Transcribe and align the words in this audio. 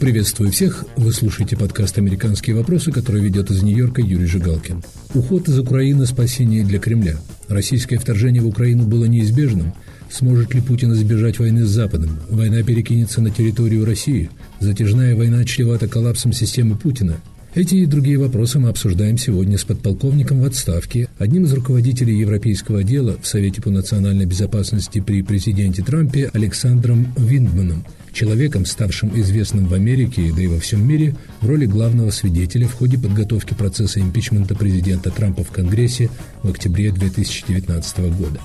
Приветствую 0.00 0.50
всех. 0.50 0.86
Вы 0.96 1.12
слушаете 1.12 1.58
подкаст 1.58 1.98
«Американские 1.98 2.56
вопросы», 2.56 2.90
который 2.90 3.20
ведет 3.20 3.50
из 3.50 3.62
Нью-Йорка 3.62 4.00
Юрий 4.00 4.24
Жигалкин. 4.24 4.82
Уход 5.12 5.46
из 5.46 5.58
Украины– 5.58 6.06
спасение 6.06 6.64
для 6.64 6.78
Кремля. 6.78 7.18
Российское 7.48 7.98
вторжение 7.98 8.40
в 8.40 8.46
Украину 8.46 8.84
было 8.84 9.04
неизбежным. 9.04 9.74
Сможет 10.10 10.54
ли 10.54 10.62
Путин 10.62 10.94
избежать 10.94 11.38
войны 11.38 11.66
с 11.66 11.68
Западом? 11.68 12.18
Война 12.30 12.62
перекинется 12.62 13.20
на 13.20 13.30
территорию 13.30 13.84
России. 13.84 14.30
Затяжная 14.58 15.14
война 15.14 15.44
чревата 15.44 15.86
коллапсом 15.86 16.32
системы 16.32 16.76
Путина. 16.78 17.20
Эти 17.52 17.74
и 17.74 17.86
другие 17.86 18.16
вопросы 18.16 18.60
мы 18.60 18.68
обсуждаем 18.68 19.18
сегодня 19.18 19.58
с 19.58 19.64
подполковником 19.64 20.40
в 20.40 20.44
отставке, 20.44 21.08
одним 21.18 21.46
из 21.46 21.52
руководителей 21.52 22.16
европейского 22.16 22.78
отдела 22.78 23.18
в 23.20 23.26
Совете 23.26 23.60
по 23.60 23.70
национальной 23.70 24.24
безопасности 24.24 25.00
при 25.00 25.22
президенте 25.22 25.82
Трампе 25.82 26.30
Александром 26.32 27.12
Виндманом, 27.16 27.84
человеком, 28.12 28.66
ставшим 28.66 29.18
известным 29.20 29.66
в 29.66 29.74
Америке, 29.74 30.32
да 30.34 30.42
и 30.42 30.46
во 30.46 30.60
всем 30.60 30.86
мире, 30.86 31.16
в 31.40 31.48
роли 31.48 31.66
главного 31.66 32.10
свидетеля 32.10 32.68
в 32.68 32.74
ходе 32.74 32.98
подготовки 32.98 33.54
процесса 33.54 33.98
импичмента 33.98 34.54
президента 34.54 35.10
Трампа 35.10 35.42
в 35.42 35.50
Конгрессе 35.50 36.08
в 36.44 36.50
октябре 36.50 36.92
2019 36.92 37.98
года. 38.16 38.40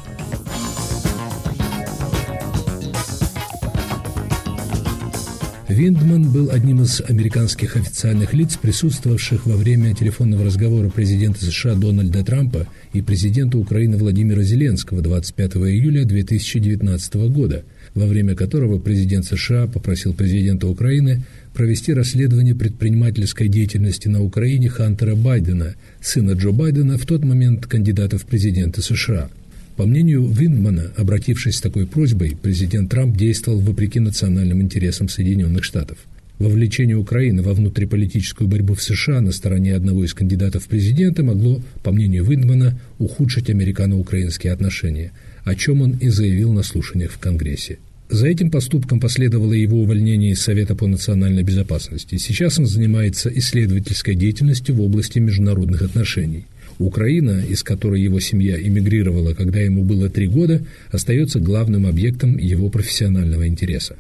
Виндман 5.68 6.32
был 6.32 6.52
одним 6.52 6.84
из 6.84 7.02
американских 7.02 7.76
официальных 7.76 8.36
лиц, 8.36 8.56
присутствовавших 8.56 9.48
во 9.48 9.56
время 9.56 9.96
телефонного 9.96 10.46
разговора 10.46 10.90
президента 10.90 11.44
США 11.44 11.74
Дональда 11.74 12.24
Трампа 12.24 12.68
и 12.94 13.02
президента 13.02 13.58
Украины 13.58 13.98
Владимира 13.98 14.44
Зеленского 14.44 15.02
25 15.02 15.56
июля 15.56 16.06
2019 16.06 17.16
года, 17.32 17.64
во 17.96 18.06
время 18.06 18.36
которого 18.36 18.78
президент 18.78 19.26
США 19.26 19.66
попросил 19.66 20.14
президента 20.14 20.68
Украины 20.68 21.24
провести 21.56 21.94
расследование 21.94 22.54
предпринимательской 22.54 23.48
деятельности 23.48 24.08
на 24.08 24.22
Украине 24.22 24.70
Хантера 24.70 25.16
Байдена, 25.16 25.74
сына 26.00 26.34
Джо 26.34 26.52
Байдена, 26.52 27.00
в 27.00 27.08
тот 27.08 27.26
момент 27.26 27.66
кандидата 27.66 28.20
в 28.20 28.26
президенты 28.28 28.84
США– 28.84 29.30
по 29.76 29.86
мнению 29.86 30.26
Виндмана, 30.28 30.92
обратившись 30.96 31.58
с 31.58 31.62
такой 31.62 31.86
просьбой, 31.86 32.38
президент 32.42 32.90
Трамп 32.90 33.18
действовал 33.18 33.60
вопреки 33.60 34.00
национальным 34.00 34.62
интересам 34.62 35.10
Соединенных 35.10 35.64
Штатов. 35.64 35.98
Вовлечение 36.40 36.98
Украины 36.98 37.44
во 37.44 37.54
внутриполитическую 37.54 38.48
борьбу 38.50 38.74
в 38.74 38.82
США 38.82 39.22
на 39.22 39.32
стороне 39.32 39.74
одного 39.74 40.04
из 40.04 40.14
кандидатов 40.14 40.66
в 40.66 40.68
президенты 40.68 41.24
могло, 41.24 41.62
по 41.84 41.92
мнению 41.92 42.26
Виндмана, 42.26 42.80
ухудшить 43.00 43.50
американо-украинские 43.50 44.52
отношения, 44.52 45.12
о 45.46 45.56
чем 45.56 45.82
он 45.82 45.92
и 45.92 46.10
заявил 46.10 46.52
на 46.52 46.64
слушаниях 46.64 47.12
в 47.12 47.20
Конгрессе. 47.20 47.80
За 48.10 48.28
этим 48.28 48.52
поступком 48.52 49.00
последовало 49.00 49.54
его 49.54 49.82
увольнение 49.82 50.32
из 50.32 50.42
Совета 50.42 50.76
по 50.76 50.88
национальной 50.88 51.44
безопасности. 51.44 52.18
Сейчас 52.18 52.60
он 52.60 52.68
занимается 52.68 53.30
исследовательской 53.30 54.16
деятельностью 54.16 54.76
в 54.76 54.82
области 54.82 55.20
международных 55.20 55.82
отношений. 55.82 56.46
Украина, 56.80 57.44
из 57.48 57.64
которой 57.64 58.02
его 58.02 58.20
семья 58.20 58.60
эмигрировала, 58.60 59.34
когда 59.34 59.60
ему 59.60 59.84
было 59.84 60.10
три 60.10 60.28
года, 60.28 60.62
остается 60.92 61.40
главным 61.40 61.86
объектом 61.86 62.38
его 62.38 62.70
профессионального 62.70 63.48
интереса. 63.48 63.96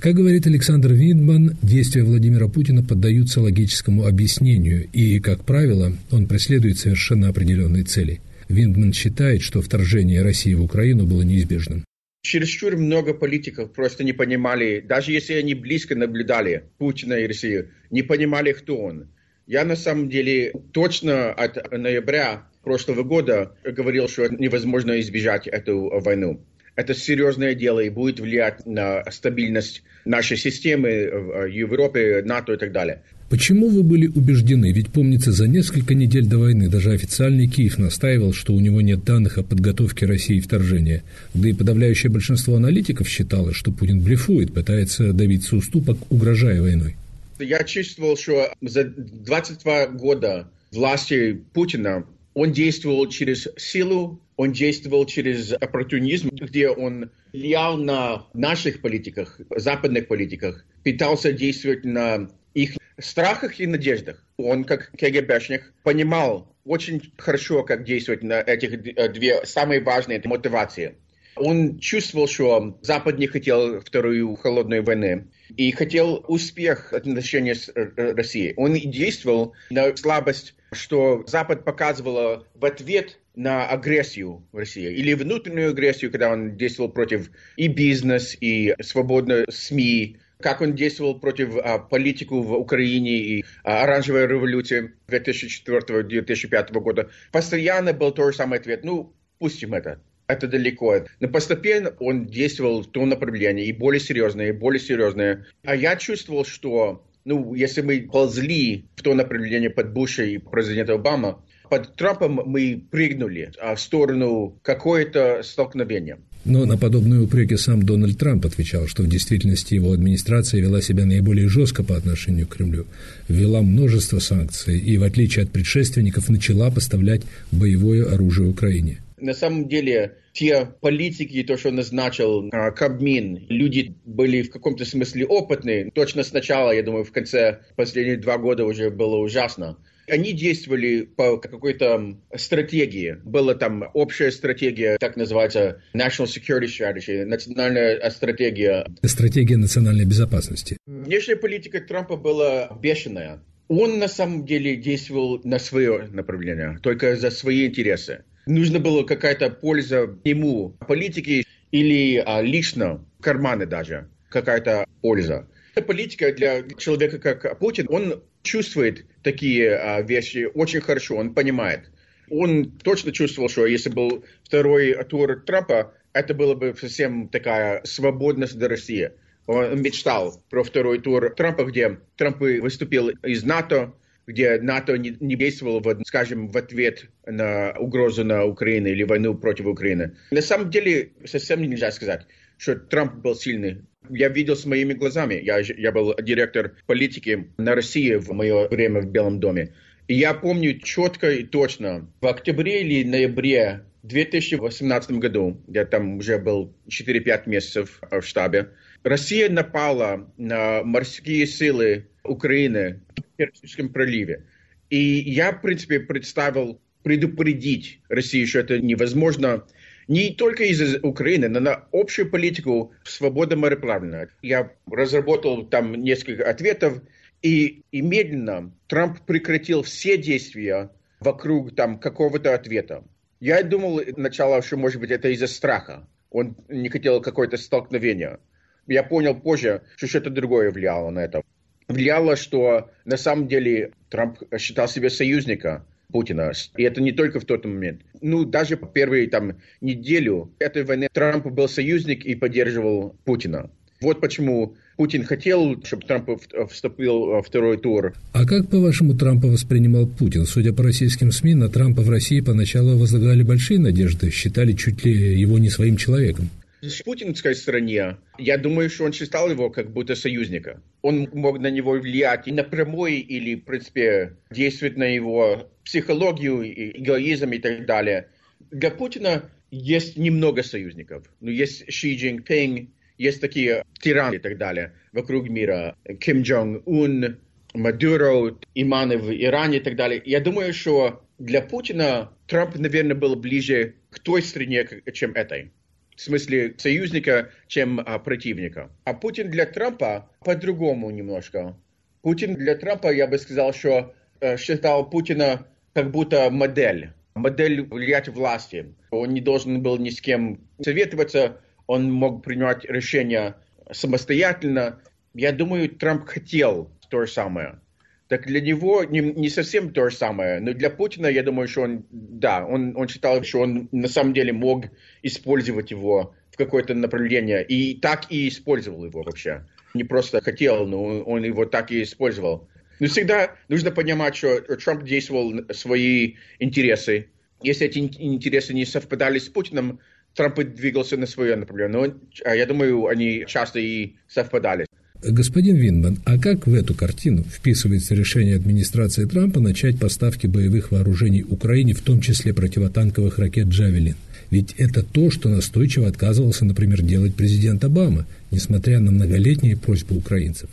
Как 0.00 0.14
говорит 0.14 0.46
Александр 0.46 0.92
Виндман, 0.92 1.56
действия 1.62 2.04
Владимира 2.04 2.48
Путина 2.48 2.82
поддаются 2.82 3.40
логическому 3.40 4.06
объяснению, 4.06 4.86
и, 4.92 5.18
как 5.20 5.44
правило, 5.44 5.96
он 6.10 6.26
преследует 6.26 6.78
совершенно 6.78 7.28
определенные 7.28 7.84
цели. 7.84 8.20
Виндман 8.48 8.92
считает, 8.92 9.42
что 9.42 9.62
вторжение 9.62 10.22
России 10.22 10.54
в 10.54 10.62
Украину 10.62 11.06
было 11.06 11.22
неизбежным. 11.22 11.84
Чересчур 12.22 12.76
много 12.76 13.14
политиков 13.14 13.72
просто 13.72 14.04
не 14.04 14.12
понимали, 14.12 14.84
даже 14.86 15.12
если 15.12 15.34
они 15.34 15.54
близко 15.54 15.94
наблюдали 15.94 16.64
Путина 16.76 17.14
и 17.14 17.26
Россию, 17.26 17.68
не 17.90 18.02
понимали, 18.02 18.52
кто 18.52 18.76
он. 18.76 19.06
Я 19.46 19.64
на 19.64 19.76
самом 19.76 20.08
деле 20.08 20.52
точно 20.72 21.30
от 21.30 21.70
ноября 21.70 22.42
прошлого 22.64 23.04
года 23.04 23.52
говорил, 23.64 24.08
что 24.08 24.28
невозможно 24.28 24.98
избежать 25.00 25.46
эту 25.46 25.88
войну. 26.00 26.40
Это 26.74 26.94
серьезное 26.94 27.54
дело 27.54 27.80
и 27.80 27.88
будет 27.88 28.18
влиять 28.18 28.66
на 28.66 29.04
стабильность 29.10 29.82
нашей 30.04 30.36
системы 30.36 31.08
в 31.10 31.46
Европе, 31.46 32.22
НАТО 32.24 32.54
и 32.54 32.56
так 32.56 32.72
далее. 32.72 33.02
Почему 33.30 33.68
вы 33.68 33.82
были 33.82 34.08
убеждены? 34.08 34.72
Ведь 34.72 34.88
помнится, 34.88 35.32
за 35.32 35.46
несколько 35.48 35.94
недель 35.94 36.26
до 36.26 36.38
войны 36.38 36.68
даже 36.68 36.92
официальный 36.92 37.46
Киев 37.46 37.78
настаивал, 37.78 38.32
что 38.32 38.52
у 38.52 38.60
него 38.60 38.80
нет 38.80 39.04
данных 39.04 39.38
о 39.38 39.42
подготовке 39.42 40.06
России 40.06 40.40
вторжения. 40.40 41.02
Да 41.34 41.48
и 41.48 41.52
подавляющее 41.52 42.10
большинство 42.10 42.56
аналитиков 42.56 43.08
считало, 43.08 43.54
что 43.54 43.72
Путин 43.72 44.00
блефует, 44.00 44.52
пытается 44.52 45.12
добиться 45.12 45.56
уступок, 45.56 45.98
угрожая 46.10 46.60
войной. 46.60 46.96
Я 47.38 47.64
чувствовал, 47.64 48.16
что 48.16 48.52
за 48.60 48.84
22 48.84 49.86
года 49.88 50.50
власти 50.72 51.44
Путина 51.52 52.06
он 52.34 52.52
действовал 52.52 53.08
через 53.08 53.48
силу, 53.56 54.20
он 54.36 54.52
действовал 54.52 55.06
через 55.06 55.52
оппортунизм, 55.52 56.28
где 56.30 56.68
он 56.68 57.10
влиял 57.32 57.76
на 57.78 58.26
наших 58.34 58.82
политиках, 58.82 59.40
западных 59.50 60.08
политиках, 60.08 60.64
пытался 60.84 61.32
действовать 61.32 61.84
на 61.84 62.30
их 62.54 62.76
страхах 62.98 63.60
и 63.60 63.66
надеждах. 63.66 64.22
Он, 64.36 64.64
как 64.64 64.90
КГБшник, 64.98 65.72
понимал 65.82 66.54
очень 66.64 67.12
хорошо, 67.16 67.62
как 67.62 67.84
действовать 67.84 68.22
на 68.22 68.40
этих 68.40 68.82
две 69.12 69.44
самые 69.46 69.80
важные 69.80 70.20
мотивации. 70.24 70.96
Он 71.36 71.78
чувствовал, 71.78 72.28
что 72.28 72.78
Запад 72.82 73.18
не 73.18 73.26
хотел 73.26 73.80
вторую 73.80 74.34
холодную 74.36 74.82
войны 74.82 75.28
и 75.56 75.70
хотел 75.72 76.24
успех 76.28 76.92
отношений 76.92 77.54
с 77.54 77.68
э, 77.68 77.90
э, 77.96 78.12
Россией. 78.12 78.54
Он 78.56 78.74
действовал 78.74 79.54
на 79.70 79.96
слабость, 79.96 80.54
что 80.72 81.24
Запад 81.26 81.64
показывал 81.64 82.44
в 82.54 82.64
ответ 82.64 83.18
на 83.34 83.68
агрессию 83.68 84.42
России 84.52 84.92
или 84.92 85.12
внутреннюю 85.14 85.70
агрессию, 85.70 86.10
когда 86.10 86.30
он 86.32 86.56
действовал 86.56 86.90
против 86.90 87.30
и 87.56 87.68
бизнес, 87.68 88.36
и 88.40 88.74
свободной 88.80 89.44
СМИ, 89.50 90.18
как 90.40 90.60
он 90.60 90.74
действовал 90.74 91.18
против 91.18 91.56
а, 91.56 91.78
политику 91.78 92.42
в 92.42 92.52
Украине 92.54 93.16
и 93.18 93.44
а, 93.62 93.82
оранжевой 93.82 94.26
революции 94.26 94.94
2004-2005 95.08 96.72
года. 96.80 97.10
Постоянно 97.32 97.92
был 97.92 98.12
тот 98.12 98.32
же 98.32 98.36
самый 98.38 98.58
ответ. 98.58 98.84
Ну, 98.84 99.14
пустим 99.38 99.74
это 99.74 100.00
это 100.26 100.48
далеко. 100.48 101.04
Но 101.20 101.28
постепенно 101.28 101.92
он 102.00 102.26
действовал 102.26 102.82
в 102.82 102.90
том 102.90 103.08
направлении, 103.08 103.66
и 103.66 103.72
более 103.72 104.00
серьезное, 104.00 104.48
и 104.48 104.52
более 104.52 104.80
серьезное. 104.80 105.46
А 105.64 105.74
я 105.74 105.96
чувствовал, 105.96 106.44
что 106.44 107.04
ну, 107.24 107.54
если 107.54 107.82
мы 107.82 108.08
ползли 108.10 108.84
в 108.94 109.02
то 109.02 109.14
направление 109.14 109.70
под 109.70 109.92
Буша 109.92 110.24
и 110.24 110.38
президента 110.38 110.94
Обама, 110.94 111.42
под 111.68 111.96
Трампом 111.96 112.40
мы 112.46 112.80
прыгнули 112.90 113.50
а, 113.60 113.74
в 113.74 113.80
сторону 113.80 114.56
какое-то 114.62 115.42
столкновения. 115.42 116.18
Но 116.44 116.64
на 116.64 116.78
подобные 116.78 117.20
упреки 117.22 117.56
сам 117.56 117.82
Дональд 117.82 118.18
Трамп 118.18 118.46
отвечал, 118.46 118.86
что 118.86 119.02
в 119.02 119.08
действительности 119.08 119.74
его 119.74 119.90
администрация 119.90 120.60
вела 120.60 120.80
себя 120.80 121.04
наиболее 121.04 121.48
жестко 121.48 121.82
по 121.82 121.96
отношению 121.96 122.46
к 122.46 122.54
Кремлю, 122.54 122.86
ввела 123.28 123.62
множество 123.62 124.20
санкций 124.20 124.78
и, 124.78 124.96
в 124.96 125.02
отличие 125.02 125.42
от 125.42 125.50
предшественников, 125.50 126.28
начала 126.28 126.70
поставлять 126.70 127.22
боевое 127.50 128.04
оружие 128.04 128.48
Украине. 128.48 129.00
На 129.18 129.32
самом 129.32 129.68
деле, 129.68 130.16
те 130.32 130.66
политики, 130.80 131.42
то, 131.42 131.56
что 131.56 131.70
назначил 131.70 132.48
а, 132.52 132.70
Кабмин, 132.70 133.46
люди 133.48 133.94
были 134.04 134.42
в 134.42 134.50
каком-то 134.50 134.84
смысле 134.84 135.26
опытные. 135.26 135.90
Точно 135.90 136.22
сначала, 136.22 136.70
я 136.70 136.82
думаю, 136.82 137.04
в 137.04 137.12
конце 137.12 137.60
последних 137.76 138.20
два 138.20 138.36
года 138.36 138.64
уже 138.64 138.90
было 138.90 139.16
ужасно. 139.16 139.78
Они 140.08 140.32
действовали 140.32 141.02
по 141.02 141.38
какой-то 141.38 142.16
стратегии. 142.36 143.16
Была 143.24 143.54
там 143.54 143.84
общая 143.94 144.30
стратегия, 144.30 144.98
так 145.00 145.16
называется 145.16 145.82
National 145.94 146.26
Security 146.26 146.66
Strategy, 146.66 147.24
национальная 147.24 148.08
стратегия. 148.10 148.86
Стратегия 149.02 149.56
национальной 149.56 150.04
безопасности. 150.04 150.76
Внешняя 150.86 151.36
политика 151.36 151.80
Трампа 151.80 152.16
была 152.16 152.70
бешеная. 152.80 153.42
Он 153.68 153.98
на 153.98 154.06
самом 154.06 154.46
деле 154.46 154.76
действовал 154.76 155.40
на 155.42 155.58
свое 155.58 156.08
направление, 156.12 156.78
только 156.82 157.16
за 157.16 157.30
свои 157.30 157.66
интересы 157.66 158.22
нужно 158.46 158.78
было 158.78 159.02
какая-то 159.02 159.50
польза 159.50 160.16
ему, 160.24 160.70
политики 160.86 161.44
или 161.72 162.22
а, 162.24 162.40
лично, 162.40 163.04
карманы 163.20 163.66
даже, 163.66 164.08
какая-то 164.28 164.86
польза. 165.02 165.48
Политика 165.86 166.32
для 166.32 166.62
человека, 166.78 167.18
как 167.18 167.58
Путин, 167.58 167.86
он 167.90 168.22
чувствует 168.42 169.04
такие 169.22 169.76
а, 169.76 170.00
вещи 170.00 170.48
очень 170.54 170.80
хорошо, 170.80 171.16
он 171.16 171.34
понимает. 171.34 171.90
Он 172.30 172.70
точно 172.70 173.12
чувствовал, 173.12 173.48
что 173.48 173.66
если 173.66 173.90
был 173.90 174.24
второй 174.42 174.94
тур 175.04 175.42
Трампа, 175.44 175.92
это 176.12 176.34
было 176.34 176.54
бы 176.54 176.74
совсем 176.78 177.28
такая 177.28 177.82
свободность 177.84 178.58
для 178.58 178.68
России. 178.68 179.10
Он 179.46 179.80
мечтал 179.80 180.42
про 180.50 180.64
второй 180.64 180.98
тур 181.00 181.32
Трампа, 181.36 181.64
где 181.64 182.00
Трамп 182.16 182.40
выступил 182.40 183.10
из 183.10 183.44
НАТО, 183.44 183.94
где 184.26 184.58
НАТО 184.60 184.98
не, 184.98 185.16
не 185.20 185.36
действовало, 185.36 185.80
в, 185.80 186.04
скажем, 186.04 186.48
в 186.48 186.56
ответ 186.56 187.06
на 187.26 187.72
угрозу 187.78 188.24
на 188.24 188.44
Украину 188.44 188.88
или 188.88 189.04
войну 189.04 189.34
против 189.34 189.66
Украины. 189.66 190.16
На 190.30 190.42
самом 190.42 190.70
деле, 190.70 191.12
совсем 191.24 191.62
нельзя 191.62 191.92
сказать, 191.92 192.26
что 192.58 192.76
Трамп 192.76 193.14
был 193.16 193.34
сильный 193.34 193.82
Я 194.10 194.28
видел 194.28 194.56
с 194.56 194.66
моими 194.66 194.94
глазами. 194.94 195.34
Я, 195.34 195.58
я 195.58 195.92
был 195.92 196.14
директор 196.20 196.76
политики 196.86 197.48
на 197.58 197.74
России 197.74 198.14
в 198.14 198.32
мое 198.32 198.68
время 198.68 199.00
в 199.00 199.10
Белом 199.10 199.40
доме. 199.40 199.74
И 200.08 200.14
я 200.14 200.34
помню 200.34 200.78
четко 200.78 201.30
и 201.30 201.44
точно, 201.44 202.08
в 202.20 202.26
октябре 202.26 202.82
или 202.82 203.08
ноябре 203.08 203.82
2018 204.06 205.10
году, 205.12 205.60
я 205.66 205.84
там 205.84 206.18
уже 206.18 206.38
был 206.38 206.72
4-5 206.88 207.42
месяцев 207.46 208.00
в 208.10 208.22
штабе, 208.22 208.70
Россия 209.02 209.48
напала 209.48 210.32
на 210.36 210.82
морские 210.82 211.46
силы 211.46 212.08
Украины 212.26 213.00
в 213.16 213.36
Персидском 213.36 213.88
проливе. 213.88 214.46
И 214.90 214.98
я, 214.98 215.52
в 215.52 215.62
принципе, 215.62 216.00
представил 216.00 216.80
предупредить 217.02 218.00
Россию, 218.08 218.46
что 218.46 218.60
это 218.60 218.80
невозможно 218.80 219.64
не 220.08 220.34
только 220.34 220.64
из-за 220.64 221.00
Украины, 221.00 221.48
но 221.48 221.60
на 221.60 221.84
общую 221.92 222.30
политику 222.30 222.92
свободы 223.04 223.56
мореплавания. 223.56 224.28
Я 224.42 224.72
разработал 224.90 225.66
там 225.66 225.94
несколько 225.94 226.48
ответов, 226.48 227.02
и, 227.42 227.82
и 227.92 228.02
медленно 228.02 228.72
Трамп 228.86 229.20
прекратил 229.26 229.82
все 229.82 230.16
действия 230.16 230.90
вокруг 231.20 231.74
там 231.74 231.98
какого-то 231.98 232.54
ответа. 232.54 233.04
Я 233.40 233.62
думал 233.62 234.00
сначала, 234.14 234.62
что, 234.62 234.76
может 234.76 235.00
быть, 235.00 235.10
это 235.10 235.28
из-за 235.28 235.46
страха. 235.46 236.08
Он 236.30 236.56
не 236.68 236.88
хотел 236.88 237.20
какое-то 237.20 237.56
столкновение. 237.56 238.38
Я 238.86 239.02
понял 239.02 239.34
позже, 239.34 239.82
что 239.96 240.06
что-то 240.06 240.30
другое 240.30 240.70
влияло 240.70 241.10
на 241.10 241.20
это. 241.20 241.42
Влияло, 241.88 242.36
что 242.36 242.90
на 243.04 243.16
самом 243.16 243.48
деле 243.48 243.92
Трамп 244.10 244.38
считал 244.58 244.88
себя 244.88 245.08
союзника 245.10 245.84
Путина. 246.10 246.52
И 246.76 246.82
это 246.82 247.00
не 247.00 247.12
только 247.12 247.40
в 247.40 247.44
тот 247.44 247.64
момент. 247.64 248.00
Ну, 248.20 248.44
даже 248.44 248.76
по 248.76 248.86
первой 248.86 249.26
там, 249.26 249.56
неделю 249.80 250.50
этой 250.58 250.84
войны 250.84 251.08
Трамп 251.12 251.46
был 251.46 251.68
союзник 251.68 252.24
и 252.24 252.34
поддерживал 252.34 253.14
Путина. 253.24 253.70
Вот 254.00 254.20
почему 254.20 254.74
Путин 254.96 255.24
хотел, 255.24 255.82
чтобы 255.84 256.04
Трамп 256.04 256.30
вступил 256.70 257.26
во 257.26 257.42
второй 257.42 257.78
тур. 257.78 258.14
А 258.32 258.44
как, 258.44 258.68
по-вашему, 258.68 259.16
Трампа 259.16 259.48
воспринимал 259.48 260.06
Путин? 260.06 260.44
Судя 260.44 260.72
по 260.72 260.82
российским 260.82 261.32
СМИ, 261.32 261.54
на 261.54 261.68
Трампа 261.68 262.02
в 262.02 262.10
России 262.10 262.40
поначалу 262.40 262.98
возлагали 262.98 263.42
большие 263.42 263.78
надежды, 263.78 264.30
считали 264.30 264.72
чуть 264.72 265.04
ли 265.04 265.38
его 265.38 265.58
не 265.58 265.70
своим 265.70 265.96
человеком. 265.96 266.50
С 266.88 267.02
путинской 267.02 267.54
стороне, 267.54 268.18
я 268.38 268.58
думаю, 268.58 268.88
что 268.90 269.04
он 269.04 269.12
считал 269.12 269.50
его 269.50 269.70
как 269.70 269.92
будто 269.92 270.14
союзника. 270.14 270.80
Он 271.02 271.28
мог 271.32 271.58
на 271.58 271.68
него 271.68 271.92
влиять 271.92 272.46
и 272.46 272.52
напрямую 272.52 273.24
или, 273.24 273.56
в 273.56 273.64
принципе, 273.64 274.36
действовать 274.50 274.96
на 274.96 275.04
его 275.04 275.68
психологию, 275.84 276.62
эгоизм 277.00 277.50
и 277.50 277.58
так 277.58 277.86
далее. 277.86 278.28
Для 278.70 278.90
Путина 278.90 279.50
есть 279.70 280.16
немного 280.16 280.62
союзников. 280.62 281.28
Ну, 281.40 281.50
есть 281.50 281.90
Ши 281.92 282.16
Цзиньпин, 282.16 282.88
есть 283.18 283.40
такие 283.40 283.84
тираны 284.00 284.36
и 284.36 284.38
так 284.38 284.56
далее 284.58 284.92
вокруг 285.12 285.48
мира. 285.48 285.96
Ким 286.20 286.42
Джонг 286.42 286.86
Ун, 286.86 287.38
Мадуро, 287.74 288.56
иманы 288.74 289.18
в 289.18 289.32
Иране 289.32 289.78
и 289.78 289.80
так 289.80 289.96
далее. 289.96 290.22
Я 290.24 290.40
думаю, 290.40 290.72
что 290.72 291.24
для 291.38 291.62
Путина 291.62 292.32
Трамп, 292.46 292.76
наверное, 292.76 293.16
был 293.16 293.34
ближе 293.36 293.94
к 294.10 294.20
той 294.20 294.42
стране, 294.42 294.86
чем 295.12 295.32
этой. 295.32 295.72
В 296.16 296.20
смысле 296.22 296.74
союзника, 296.78 297.50
чем 297.68 298.00
а, 298.00 298.18
противника. 298.18 298.90
А 299.04 299.12
Путин 299.12 299.50
для 299.50 299.66
Трампа 299.66 300.30
по-другому 300.44 301.10
немножко. 301.10 301.76
Путин 302.22 302.54
для 302.54 302.74
Трампа, 302.74 303.12
я 303.12 303.26
бы 303.26 303.38
сказал, 303.38 303.72
что 303.74 304.14
э, 304.40 304.56
считал 304.56 305.08
Путина 305.08 305.66
как 305.92 306.10
будто 306.10 306.50
модель. 306.50 307.12
Модель 307.34 307.82
влиять 307.82 308.28
власти. 308.28 308.94
Он 309.10 309.34
не 309.34 309.42
должен 309.42 309.82
был 309.82 309.98
ни 309.98 310.08
с 310.08 310.20
кем 310.22 310.58
советоваться, 310.80 311.60
он 311.86 312.10
мог 312.10 312.42
принимать 312.42 312.84
решения 312.86 313.56
самостоятельно. 313.92 315.00
Я 315.34 315.52
думаю, 315.52 315.90
Трамп 315.90 316.26
хотел 316.26 316.90
то 317.10 317.26
же 317.26 317.30
самое. 317.30 317.78
Так 318.28 318.46
для 318.46 318.60
него 318.60 319.04
не, 319.04 319.20
не 319.20 319.48
совсем 319.48 319.92
то 319.92 320.10
же 320.10 320.16
самое, 320.16 320.58
но 320.58 320.72
для 320.72 320.90
Путина, 320.90 321.28
я 321.28 321.44
думаю, 321.44 321.68
что 321.68 321.82
он, 321.82 322.04
да, 322.10 322.66
он, 322.66 322.96
он 322.96 323.06
считал, 323.06 323.42
что 323.44 323.60
он 323.60 323.88
на 323.92 324.08
самом 324.08 324.34
деле 324.34 324.52
мог 324.52 324.86
использовать 325.22 325.92
его 325.92 326.34
в 326.50 326.56
какое-то 326.56 326.94
направление, 326.94 327.64
и 327.64 327.94
так 327.94 328.30
и 328.30 328.48
использовал 328.48 329.04
его 329.04 329.22
вообще. 329.22 329.64
Не 329.94 330.02
просто 330.02 330.40
хотел, 330.40 330.86
но 330.86 331.20
он 331.20 331.44
его 331.44 331.66
так 331.66 331.92
и 331.92 332.02
использовал. 332.02 332.68
Но 332.98 333.06
всегда 333.06 333.54
нужно 333.68 333.92
понимать, 333.92 334.34
что 334.36 334.60
Трамп 334.60 335.04
действовал 335.04 335.52
свои 335.72 336.34
интересы. 336.58 337.28
Если 337.62 337.86
эти 337.86 337.98
интересы 337.98 338.74
не 338.74 338.84
совпадали 338.84 339.38
с 339.38 339.48
Путиным, 339.48 340.00
Трамп 340.34 340.58
двигался 340.58 341.16
на 341.16 341.26
свое 341.26 341.56
направление. 341.56 342.08
Но 342.08 342.14
а 342.44 342.56
я 342.56 342.66
думаю, 342.66 343.06
они 343.06 343.44
часто 343.46 343.78
и 343.78 344.16
совпадали. 344.28 344.86
Господин 345.22 345.76
Винман, 345.76 346.18
а 346.24 346.38
как 346.38 346.66
в 346.66 346.74
эту 346.74 346.94
картину 346.94 347.44
вписывается 347.44 348.14
решение 348.14 348.56
администрации 348.56 349.24
Трампа 349.24 349.60
начать 349.60 349.98
поставки 349.98 350.46
боевых 350.46 350.90
вооружений 350.92 351.42
Украине, 351.42 351.94
в 351.94 352.02
том 352.02 352.20
числе 352.20 352.52
противотанковых 352.52 353.38
ракет 353.38 353.68
«Джавелин»? 353.68 354.16
Ведь 354.50 354.74
это 354.76 355.02
то, 355.02 355.30
что 355.30 355.48
настойчиво 355.48 356.06
отказывался, 356.06 356.64
например, 356.64 357.02
делать 357.02 357.34
президент 357.34 357.84
Обама, 357.84 358.26
несмотря 358.50 359.00
на 359.00 359.10
многолетние 359.10 359.76
просьбы 359.76 360.16
украинцев. 360.16 360.70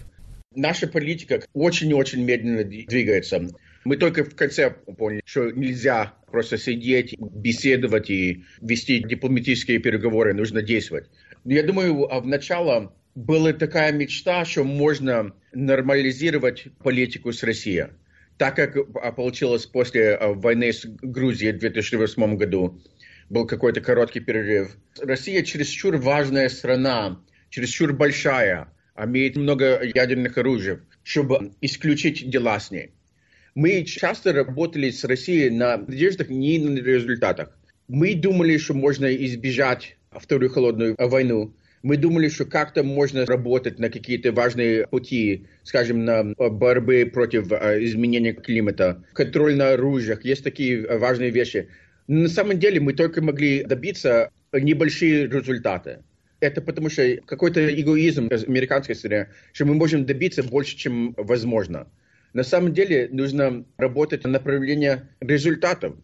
Наша 0.55 0.87
политика 0.87 1.41
очень-очень 1.53 2.23
медленно 2.23 2.63
двигается. 2.63 3.47
Мы 3.85 3.97
только 3.97 4.23
в 4.23 4.35
конце 4.35 4.69
поняли, 4.69 5.21
что 5.25 5.49
нельзя 5.51 6.13
просто 6.31 6.57
сидеть, 6.57 7.15
беседовать 7.17 8.09
и 8.09 8.43
вести 8.61 8.99
дипломатические 8.99 9.79
переговоры, 9.79 10.33
нужно 10.33 10.61
действовать. 10.61 11.05
Я 11.43 11.63
думаю, 11.63 12.07
в 12.07 12.27
начале 12.27 12.89
была 13.15 13.53
такая 13.53 13.91
мечта, 13.91 14.45
что 14.45 14.63
можно 14.63 15.33
нормализировать 15.53 16.67
политику 16.83 17.31
с 17.31 17.43
Россией. 17.43 17.87
Так 18.37 18.55
как 18.55 18.75
а, 18.75 19.11
получилось 19.11 19.65
после 19.65 20.15
а, 20.15 20.33
войны 20.33 20.73
с 20.73 20.85
Грузией 20.85 21.53
в 21.53 21.59
2008 21.59 22.37
году, 22.37 22.81
был 23.29 23.45
какой-то 23.45 23.81
короткий 23.81 24.19
перерыв. 24.19 24.75
Россия 24.99 25.43
чересчур 25.43 25.97
важная 25.97 26.49
страна, 26.49 27.21
чересчур 27.49 27.93
большая, 27.93 28.73
имеет 28.97 29.35
много 29.35 29.81
ядерных 29.83 30.37
оружий, 30.37 30.79
чтобы 31.03 31.51
исключить 31.61 32.29
дела 32.29 32.59
с 32.59 32.71
ней. 32.71 32.91
Мы 33.55 33.83
часто 33.83 34.33
работали 34.33 34.89
с 34.89 35.03
Россией 35.03 35.51
на 35.51 35.77
надеждах, 35.77 36.29
не 36.29 36.57
на 36.57 36.79
результатах. 36.79 37.55
Мы 37.87 38.15
думали, 38.15 38.57
что 38.57 38.73
можно 38.73 39.13
избежать 39.13 39.97
вторую 40.11 40.49
холодную 40.49 40.95
войну. 40.97 41.55
Мы 41.83 41.97
думали, 41.97 42.29
что 42.29 42.45
как-то 42.45 42.83
можно 42.83 43.25
работать 43.25 43.77
на 43.77 43.89
какие-то 43.89 44.31
важные 44.31 44.87
пути, 44.87 45.45
скажем, 45.63 46.05
на 46.05 46.33
борьбы 46.33 47.09
против 47.13 47.51
э, 47.51 47.83
изменения 47.83 48.33
климата, 48.33 49.03
контроль 49.13 49.55
на 49.55 49.73
оружиях. 49.73 50.25
Есть 50.25 50.43
такие 50.43 50.87
важные 50.97 51.29
вещи. 51.29 51.67
Но 52.07 52.21
на 52.21 52.29
самом 52.29 52.57
деле 52.57 52.79
мы 52.79 52.93
только 52.93 53.21
могли 53.21 53.63
добиться 53.63 54.31
небольшие 54.53 55.27
результаты 55.27 55.99
это 56.43 56.61
потому 56.61 56.89
что 56.89 57.17
какой-то 57.25 57.73
эгоизм 57.73 58.29
американской 58.47 58.95
страны, 58.95 59.29
что 59.53 59.65
мы 59.65 59.75
можем 59.75 60.05
добиться 60.05 60.43
больше, 60.43 60.75
чем 60.75 61.13
возможно. 61.17 61.87
На 62.33 62.43
самом 62.43 62.73
деле 62.73 63.07
нужно 63.11 63.65
работать 63.77 64.23
на 64.23 64.31
направление 64.31 65.09
результатов. 65.21 65.95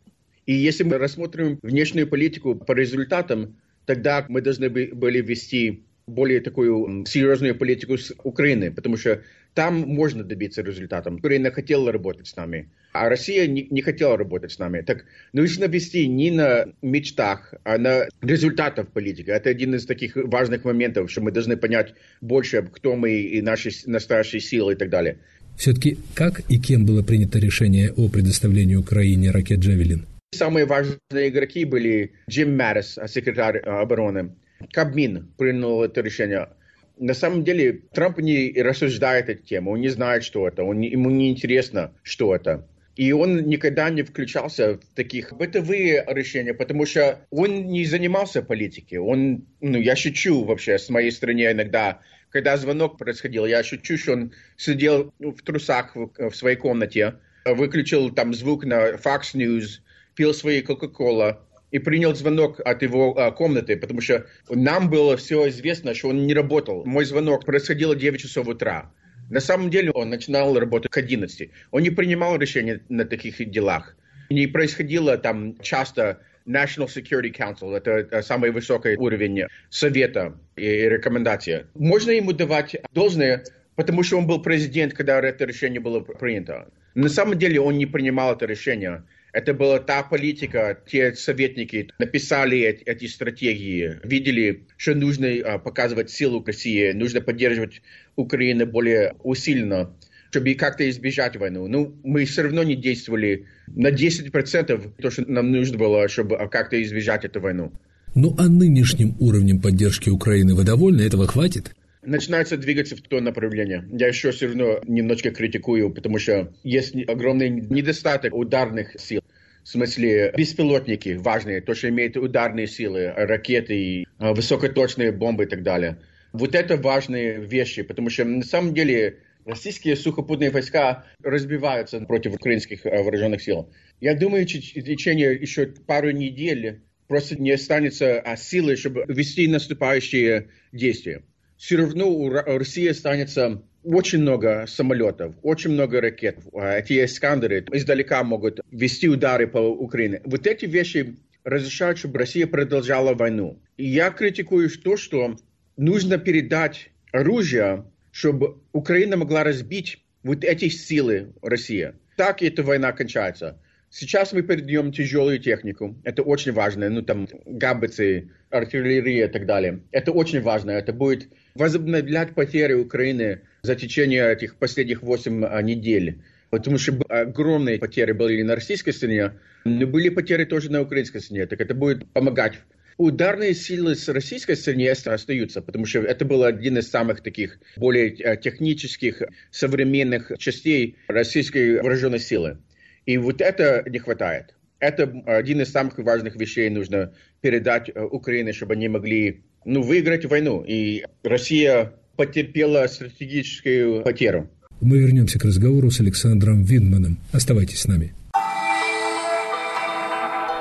И 0.45 0.53
если 0.53 0.83
мы 0.83 0.97
рассмотрим 0.97 1.59
внешнюю 1.61 2.07
политику 2.07 2.55
по 2.55 2.71
результатам, 2.71 3.57
тогда 3.89 4.23
мы 4.29 4.41
должны 4.41 4.69
были 4.69 5.19
вести 5.19 5.81
более 6.05 6.41
такую 6.41 7.05
серьезную 7.07 7.55
политику 7.55 7.97
с 7.97 8.13
Украиной, 8.23 8.69
потому 8.69 8.97
что 8.97 9.21
там 9.55 9.79
можно 9.79 10.23
добиться 10.23 10.61
результатов. 10.61 11.15
Украина 11.15 11.49
хотела 11.49 11.91
работать 11.91 12.27
с 12.27 12.35
нами, 12.35 12.69
а 12.93 13.09
Россия 13.09 13.47
не, 13.47 13.67
не 13.71 13.81
хотела 13.81 14.15
работать 14.15 14.51
с 14.51 14.59
нами. 14.59 14.81
Так 14.81 15.05
нужно 15.33 15.65
вести 15.65 16.07
не 16.07 16.29
на 16.29 16.65
мечтах, 16.83 17.55
а 17.63 17.79
на 17.79 18.07
результатах 18.21 18.89
политики. 18.89 19.31
Это 19.31 19.49
один 19.49 19.73
из 19.73 19.85
таких 19.85 20.15
важных 20.15 20.65
моментов, 20.65 21.09
что 21.09 21.21
мы 21.21 21.31
должны 21.31 21.57
понять 21.57 21.95
больше, 22.21 22.61
кто 22.71 22.95
мы 22.95 23.09
и 23.11 23.41
наши 23.41 23.71
настоящие 23.87 24.41
силы 24.41 24.73
и 24.73 24.75
так 24.75 24.89
далее. 24.91 25.17
Все-таки 25.57 25.97
как 26.13 26.41
и 26.47 26.59
кем 26.59 26.85
было 26.85 27.01
принято 27.01 27.39
решение 27.39 27.91
о 27.91 28.07
предоставлении 28.07 28.75
Украине 28.75 29.31
ракет 29.31 29.59
«Джавелин»? 29.59 30.05
Самые 30.31 30.65
важные 30.65 31.29
игроки 31.29 31.65
были 31.65 32.13
Джим 32.29 32.55
Маттис, 32.55 32.99
секретарь 33.07 33.57
обороны. 33.59 34.35
Кабмин 34.71 35.33
принял 35.37 35.83
это 35.83 36.01
решение. 36.01 36.49
На 36.97 37.15
самом 37.15 37.43
деле 37.43 37.81
Трамп 37.93 38.19
не 38.19 38.53
рассуждает 38.61 39.29
эту 39.29 39.43
тему, 39.43 39.71
он 39.71 39.81
не 39.81 39.89
знает, 39.89 40.23
что 40.23 40.47
это, 40.47 40.63
он, 40.63 40.81
ему 40.81 41.09
не 41.09 41.31
интересно, 41.31 41.93
что 42.03 42.35
это. 42.35 42.67
И 42.95 43.11
он 43.11 43.47
никогда 43.47 43.89
не 43.89 44.03
включался 44.03 44.75
в 44.75 44.95
таких 44.95 45.33
бытовые 45.33 46.03
решения, 46.07 46.53
потому 46.53 46.85
что 46.85 47.25
он 47.31 47.67
не 47.67 47.85
занимался 47.85 48.43
политикой. 48.43 48.97
Он, 48.97 49.47
ну, 49.61 49.77
я 49.79 49.95
шучу 49.95 50.43
вообще 50.43 50.77
с 50.77 50.89
моей 50.89 51.11
стороны 51.11 51.51
иногда, 51.51 52.01
когда 52.29 52.57
звонок 52.57 52.97
происходил, 52.97 53.45
я 53.45 53.63
шучу, 53.63 53.97
что 53.97 54.13
он 54.13 54.33
сидел 54.57 55.13
в 55.19 55.41
трусах 55.41 55.95
в, 55.95 56.11
в 56.29 56.35
своей 56.35 56.57
комнате, 56.57 57.15
выключил 57.45 58.11
там 58.11 58.33
звук 58.33 58.65
на 58.65 58.91
Fox 58.91 59.33
News, 59.33 59.79
пил 60.19 60.33
свои 60.33 60.61
Кока-Кола 60.61 61.39
и 61.71 61.79
принял 61.79 62.13
звонок 62.13 62.59
от 62.65 62.81
его 62.81 63.17
а, 63.17 63.31
комнаты, 63.31 63.77
потому 63.77 64.01
что 64.01 64.25
нам 64.49 64.89
было 64.89 65.15
все 65.15 65.47
известно, 65.47 65.93
что 65.93 66.09
он 66.09 66.27
не 66.27 66.33
работал. 66.33 66.83
Мой 66.85 67.05
звонок 67.05 67.45
происходил 67.45 67.95
9 67.95 68.19
часов 68.19 68.49
утра. 68.49 68.91
На 69.29 69.39
самом 69.39 69.69
деле 69.69 69.91
он 69.91 70.09
начинал 70.09 70.59
работать 70.59 70.91
к 70.91 70.97
11. 70.97 71.49
Он 71.71 71.81
не 71.81 71.89
принимал 71.89 72.37
решения 72.37 72.81
на 72.89 73.05
таких 73.05 73.49
делах. 73.49 73.95
Не 74.29 74.47
происходило 74.47 75.17
там 75.17 75.57
часто 75.61 76.19
National 76.45 76.87
Security 76.87 77.33
Council, 77.33 77.73
это 77.73 78.21
самый 78.21 78.51
высокий 78.51 78.97
уровень 78.97 79.45
совета 79.69 80.37
и 80.57 80.65
рекомендация. 80.65 81.67
Можно 81.75 82.11
ему 82.11 82.33
давать 82.33 82.75
должное, 82.93 83.45
потому 83.77 84.03
что 84.03 84.17
он 84.17 84.27
был 84.27 84.41
президент, 84.41 84.93
когда 84.93 85.21
это 85.21 85.45
решение 85.45 85.79
было 85.79 86.01
принято. 86.01 86.67
На 86.93 87.07
самом 87.07 87.39
деле 87.39 87.61
он 87.61 87.77
не 87.77 87.85
принимал 87.85 88.33
это 88.33 88.45
решение. 88.45 89.05
Это 89.31 89.53
была 89.53 89.79
та 89.79 90.03
политика, 90.03 90.79
те 90.87 91.13
советники 91.13 91.89
написали 91.99 92.59
эти 92.61 93.05
стратегии, 93.05 93.99
видели, 94.03 94.63
что 94.77 94.95
нужно 94.95 95.27
а, 95.27 95.59
показывать 95.59 96.09
силу 96.09 96.43
России, 96.43 96.91
нужно 96.93 97.21
поддерживать 97.21 97.81
Украину 98.15 98.65
более 98.65 99.15
усиленно, 99.23 99.93
чтобы 100.31 100.55
как-то 100.55 100.89
избежать 100.89 101.37
войну. 101.37 101.67
Ну, 101.67 101.95
мы 102.03 102.25
все 102.25 102.43
равно 102.43 102.63
не 102.63 102.75
действовали 102.75 103.45
на 103.67 103.89
10% 103.89 104.91
то, 104.99 105.11
что 105.11 105.29
нам 105.29 105.51
нужно 105.51 105.77
было, 105.77 106.07
чтобы 106.07 106.37
как-то 106.49 106.81
избежать 106.81 107.25
эту 107.25 107.39
войну. 107.39 107.71
Ну 108.15 108.35
а 108.39 108.47
нынешним 108.47 109.15
уровнем 109.19 109.61
поддержки 109.61 110.09
Украины 110.09 110.55
вы 110.55 110.63
довольны? 110.63 111.01
Этого 111.01 111.27
хватит? 111.27 111.75
Начинается 112.01 112.57
двигаться 112.57 112.95
в 112.95 113.01
то 113.01 113.19
направление. 113.19 113.85
Я 113.91 114.07
еще 114.07 114.31
все 114.31 114.47
равно 114.47 114.79
немножко 114.85 115.31
критикую, 115.31 115.91
потому 115.91 116.19
что 116.19 116.53
есть 116.63 116.95
огромный 117.07 117.49
недостаток 117.49 118.33
ударных 118.33 118.99
сил. 118.99 119.21
В 119.63 119.67
смысле, 119.67 120.33
беспилотники 120.35 121.17
важные, 121.19 121.61
то, 121.61 121.75
что 121.75 121.89
имеют 121.89 122.17
ударные 122.17 122.67
силы, 122.67 123.11
ракеты, 123.15 124.05
а, 124.17 124.33
высокоточные 124.33 125.11
бомбы 125.11 125.43
и 125.43 125.47
так 125.47 125.63
далее. 125.63 125.97
Вот 126.31 126.55
это 126.55 126.77
важные 126.77 127.39
вещи, 127.39 127.81
потому 127.83 128.09
что 128.09 128.23
на 128.23 128.43
самом 128.43 128.73
деле 128.73 129.17
российские 129.45 129.95
сухопутные 129.95 130.49
войска 130.49 131.05
разбиваются 131.21 131.99
против 132.01 132.35
украинских 132.35 132.85
а, 132.85 133.03
вооруженных 133.03 133.41
сил. 133.41 133.69
Я 133.99 134.15
думаю, 134.15 134.45
в 134.45 134.47
течение 134.47 135.33
еще 135.33 135.67
пару 135.67 136.11
недель 136.11 136.81
просто 137.07 137.35
не 137.35 137.51
останется 137.51 138.19
а, 138.21 138.37
силы, 138.37 138.75
чтобы 138.75 139.05
вести 139.07 139.47
наступающие 139.47 140.47
действия 140.71 141.21
все 141.59 141.75
равно 141.75 142.09
у 142.09 142.29
России 142.29 142.87
останется 142.87 143.61
очень 143.83 144.19
много 144.19 144.65
самолетов, 144.65 145.35
очень 145.41 145.71
много 145.71 145.99
ракет. 145.99 146.37
А 146.53 146.77
эти 146.77 147.03
эскандеры 147.03 147.65
издалека 147.73 148.23
могут 148.23 148.61
вести 148.71 149.09
удары 149.09 149.45
по 149.45 149.59
Украине. 149.59 150.21
Вот 150.23 150.47
эти 150.47 150.65
вещи 150.65 151.17
разрешают, 151.43 151.97
чтобы 151.97 152.19
Россия 152.19 152.47
продолжала 152.47 153.13
войну. 153.13 153.61
И 153.75 153.85
я 153.85 154.09
критикую 154.09 154.69
то, 154.69 154.95
что 154.95 155.35
нужно 155.75 156.17
передать 156.17 156.91
оружие, 157.11 157.85
чтобы 158.11 158.61
Украина 158.71 159.17
могла 159.17 159.43
разбить 159.43 160.01
вот 160.23 160.45
эти 160.45 160.69
силы 160.69 161.33
России. 161.41 161.93
Так 162.15 162.41
эта 162.41 162.63
война 162.63 162.93
кончается. 162.93 163.59
Сейчас 163.91 164.33
мы 164.33 164.43
передаем 164.43 164.91
тяжелую 164.91 165.39
технику. 165.39 165.95
Это 166.03 166.21
очень 166.21 166.51
важно. 166.51 166.89
Ну, 166.89 167.01
там, 167.01 167.27
габбицы, 167.45 168.29
артиллерия 168.51 169.25
и 169.25 169.27
так 169.27 169.47
далее. 169.47 169.81
Это 169.91 170.11
очень 170.11 170.41
важно. 170.41 170.71
Это 170.71 170.93
будет 170.93 171.27
возобновлять 171.59 172.33
потери 172.33 172.73
Украины 172.73 173.41
за 173.61 173.75
течение 173.75 174.31
этих 174.31 174.55
последних 174.55 175.03
8 175.03 175.45
а, 175.45 175.61
недель. 175.61 176.23
Потому 176.49 176.79
что 176.79 176.97
огромные 177.09 177.77
потери 177.77 178.13
были 178.13 178.41
на 178.41 178.55
российской 178.55 178.91
стороне, 178.91 179.33
но 179.65 179.85
были 179.85 180.09
потери 180.09 180.45
тоже 180.45 180.71
на 180.71 180.81
украинской 180.81 181.19
стороне. 181.19 181.45
Так 181.45 181.61
это 181.61 181.75
будет 181.75 182.11
помогать. 182.11 182.53
Ударные 182.97 183.53
силы 183.53 183.95
с 183.95 184.09
российской 184.09 184.55
стороны 184.55 184.89
остаются, 184.89 185.61
потому 185.61 185.85
что 185.85 185.99
это 185.99 186.25
был 186.25 186.43
один 186.43 186.77
из 186.77 186.89
самых 186.89 187.21
таких 187.21 187.59
более 187.75 188.15
а, 188.23 188.35
технических, 188.35 189.21
современных 189.51 190.31
частей 190.39 190.97
российской 191.07 191.81
вооруженной 191.81 192.19
силы. 192.19 192.57
И 193.05 193.17
вот 193.17 193.41
это 193.41 193.83
не 193.87 193.99
хватает. 193.99 194.55
Это 194.79 195.03
один 195.25 195.61
из 195.61 195.71
самых 195.71 195.97
важных 195.97 196.37
вещей 196.37 196.69
нужно 196.69 197.13
передать 197.41 197.91
а, 197.93 198.05
Украине, 198.05 198.53
чтобы 198.53 198.73
они 198.73 198.87
могли 198.87 199.43
ну, 199.65 199.81
выиграть 199.81 200.25
войну. 200.25 200.63
И 200.65 201.03
Россия 201.23 201.93
потерпела 202.15 202.87
стратегическую 202.87 204.03
потерю. 204.03 204.49
Мы 204.81 204.99
вернемся 204.99 205.39
к 205.39 205.45
разговору 205.45 205.91
с 205.91 205.99
Александром 205.99 206.63
Винманом. 206.63 207.17
Оставайтесь 207.31 207.81
с 207.81 207.87
нами. 207.87 208.13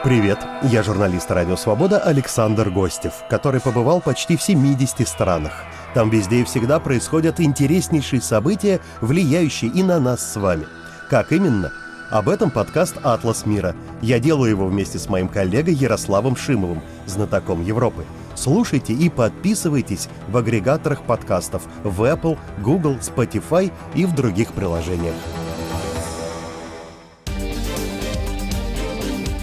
Привет, 0.04 0.38
я 0.70 0.84
журналист 0.84 1.30
«Радио 1.30 1.56
Свобода» 1.56 1.98
Александр 1.98 2.70
Гостев, 2.70 3.14
который 3.28 3.60
побывал 3.60 4.00
почти 4.00 4.36
в 4.36 4.42
70 4.42 5.06
странах. 5.06 5.64
Там 5.92 6.08
везде 6.08 6.40
и 6.40 6.44
всегда 6.44 6.78
происходят 6.78 7.40
интереснейшие 7.40 8.22
события, 8.22 8.80
влияющие 9.00 9.70
и 9.70 9.82
на 9.82 9.98
нас 9.98 10.32
с 10.32 10.36
вами. 10.36 10.66
Как 11.10 11.32
именно? 11.32 11.72
Об 12.10 12.28
этом 12.28 12.50
подкаст 12.50 12.96
«Атлас 13.02 13.44
мира». 13.44 13.74
Я 14.00 14.20
делаю 14.20 14.50
его 14.50 14.68
вместе 14.68 14.98
с 14.98 15.08
моим 15.08 15.28
коллегой 15.28 15.74
Ярославом 15.74 16.36
Шимовым, 16.36 16.80
знатоком 17.06 17.64
Европы– 17.64 18.04
Слушайте 18.38 18.92
и 18.92 19.08
подписывайтесь 19.08 20.08
в 20.28 20.36
агрегаторах 20.36 21.02
подкастов 21.02 21.64
в 21.82 22.02
Apple, 22.04 22.38
Google, 22.62 22.98
Spotify 22.98 23.72
и 23.96 24.04
в 24.04 24.14
других 24.14 24.52
приложениях. 24.52 25.16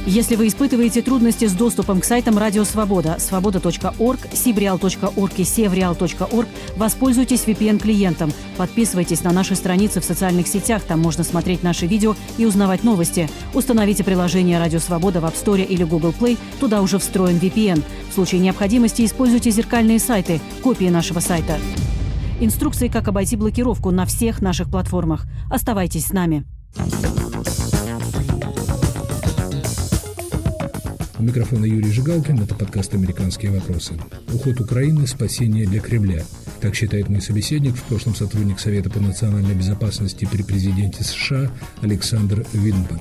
Если 0.07 0.35
вы 0.35 0.49
испытываете 0.49 1.01
трудности 1.01 1.45
с 1.45 1.53
доступом 1.53 1.99
к 1.99 2.05
сайтам 2.05 2.37
Радио 2.37 2.63
Свобода, 2.63 3.15
свобода.орг, 3.17 4.19
сибреал.орг 4.33 5.39
и 5.39 5.43
севреал.орг, 5.43 6.47
воспользуйтесь 6.77 7.45
VPN-клиентом. 7.45 8.31
Подписывайтесь 8.55 9.23
на 9.23 9.31
наши 9.31 9.55
страницы 9.55 10.01
в 10.01 10.05
социальных 10.05 10.47
сетях, 10.47 10.83
там 10.83 10.99
можно 10.99 11.23
смотреть 11.23 11.63
наши 11.63 11.87
видео 11.87 12.15
и 12.37 12.45
узнавать 12.45 12.83
новости. 12.83 13.27
Установите 13.55 14.03
приложение 14.03 14.59
Радио 14.59 14.77
Свобода 14.77 15.21
в 15.21 15.25
App 15.25 15.33
Store 15.43 15.65
или 15.65 15.83
Google 15.83 16.13
Play, 16.17 16.37
туда 16.59 16.83
уже 16.83 16.99
встроен 16.99 17.37
VPN. 17.37 17.83
В 18.11 18.13
случае 18.13 18.41
необходимости 18.41 19.03
используйте 19.03 19.49
зеркальные 19.49 19.97
сайты, 19.97 20.39
копии 20.61 20.89
нашего 20.89 21.19
сайта. 21.19 21.57
Инструкции, 22.39 22.89
как 22.89 23.07
обойти 23.07 23.37
блокировку 23.37 23.89
на 23.89 24.05
всех 24.05 24.39
наших 24.39 24.69
платформах. 24.69 25.25
Оставайтесь 25.49 26.05
с 26.05 26.13
нами. 26.13 26.45
У 31.17 31.23
микрофона 31.23 31.65
Юрий 31.65 31.91
Жигалкин. 31.91 32.41
Это 32.41 32.55
подкаст 32.55 32.93
«Американские 32.93 33.51
вопросы». 33.51 33.93
Уход 34.33 34.59
Украины– 34.59 35.07
спасение 35.07 35.65
для 35.65 35.79
Кремля. 35.79 36.23
Так 36.59 36.75
считает 36.75 37.07
мой 37.07 37.21
собеседник, 37.21 37.75
в 37.75 37.83
прошлом 37.83 38.15
сотрудник 38.15 38.59
Совета 38.59 38.89
по 38.89 38.99
национальной 38.99 39.55
безопасности 39.55 40.27
при 40.29 40.43
президенте 40.43 41.05
США 41.05 41.49
Александр 41.81 42.45
Винбан. 42.51 42.99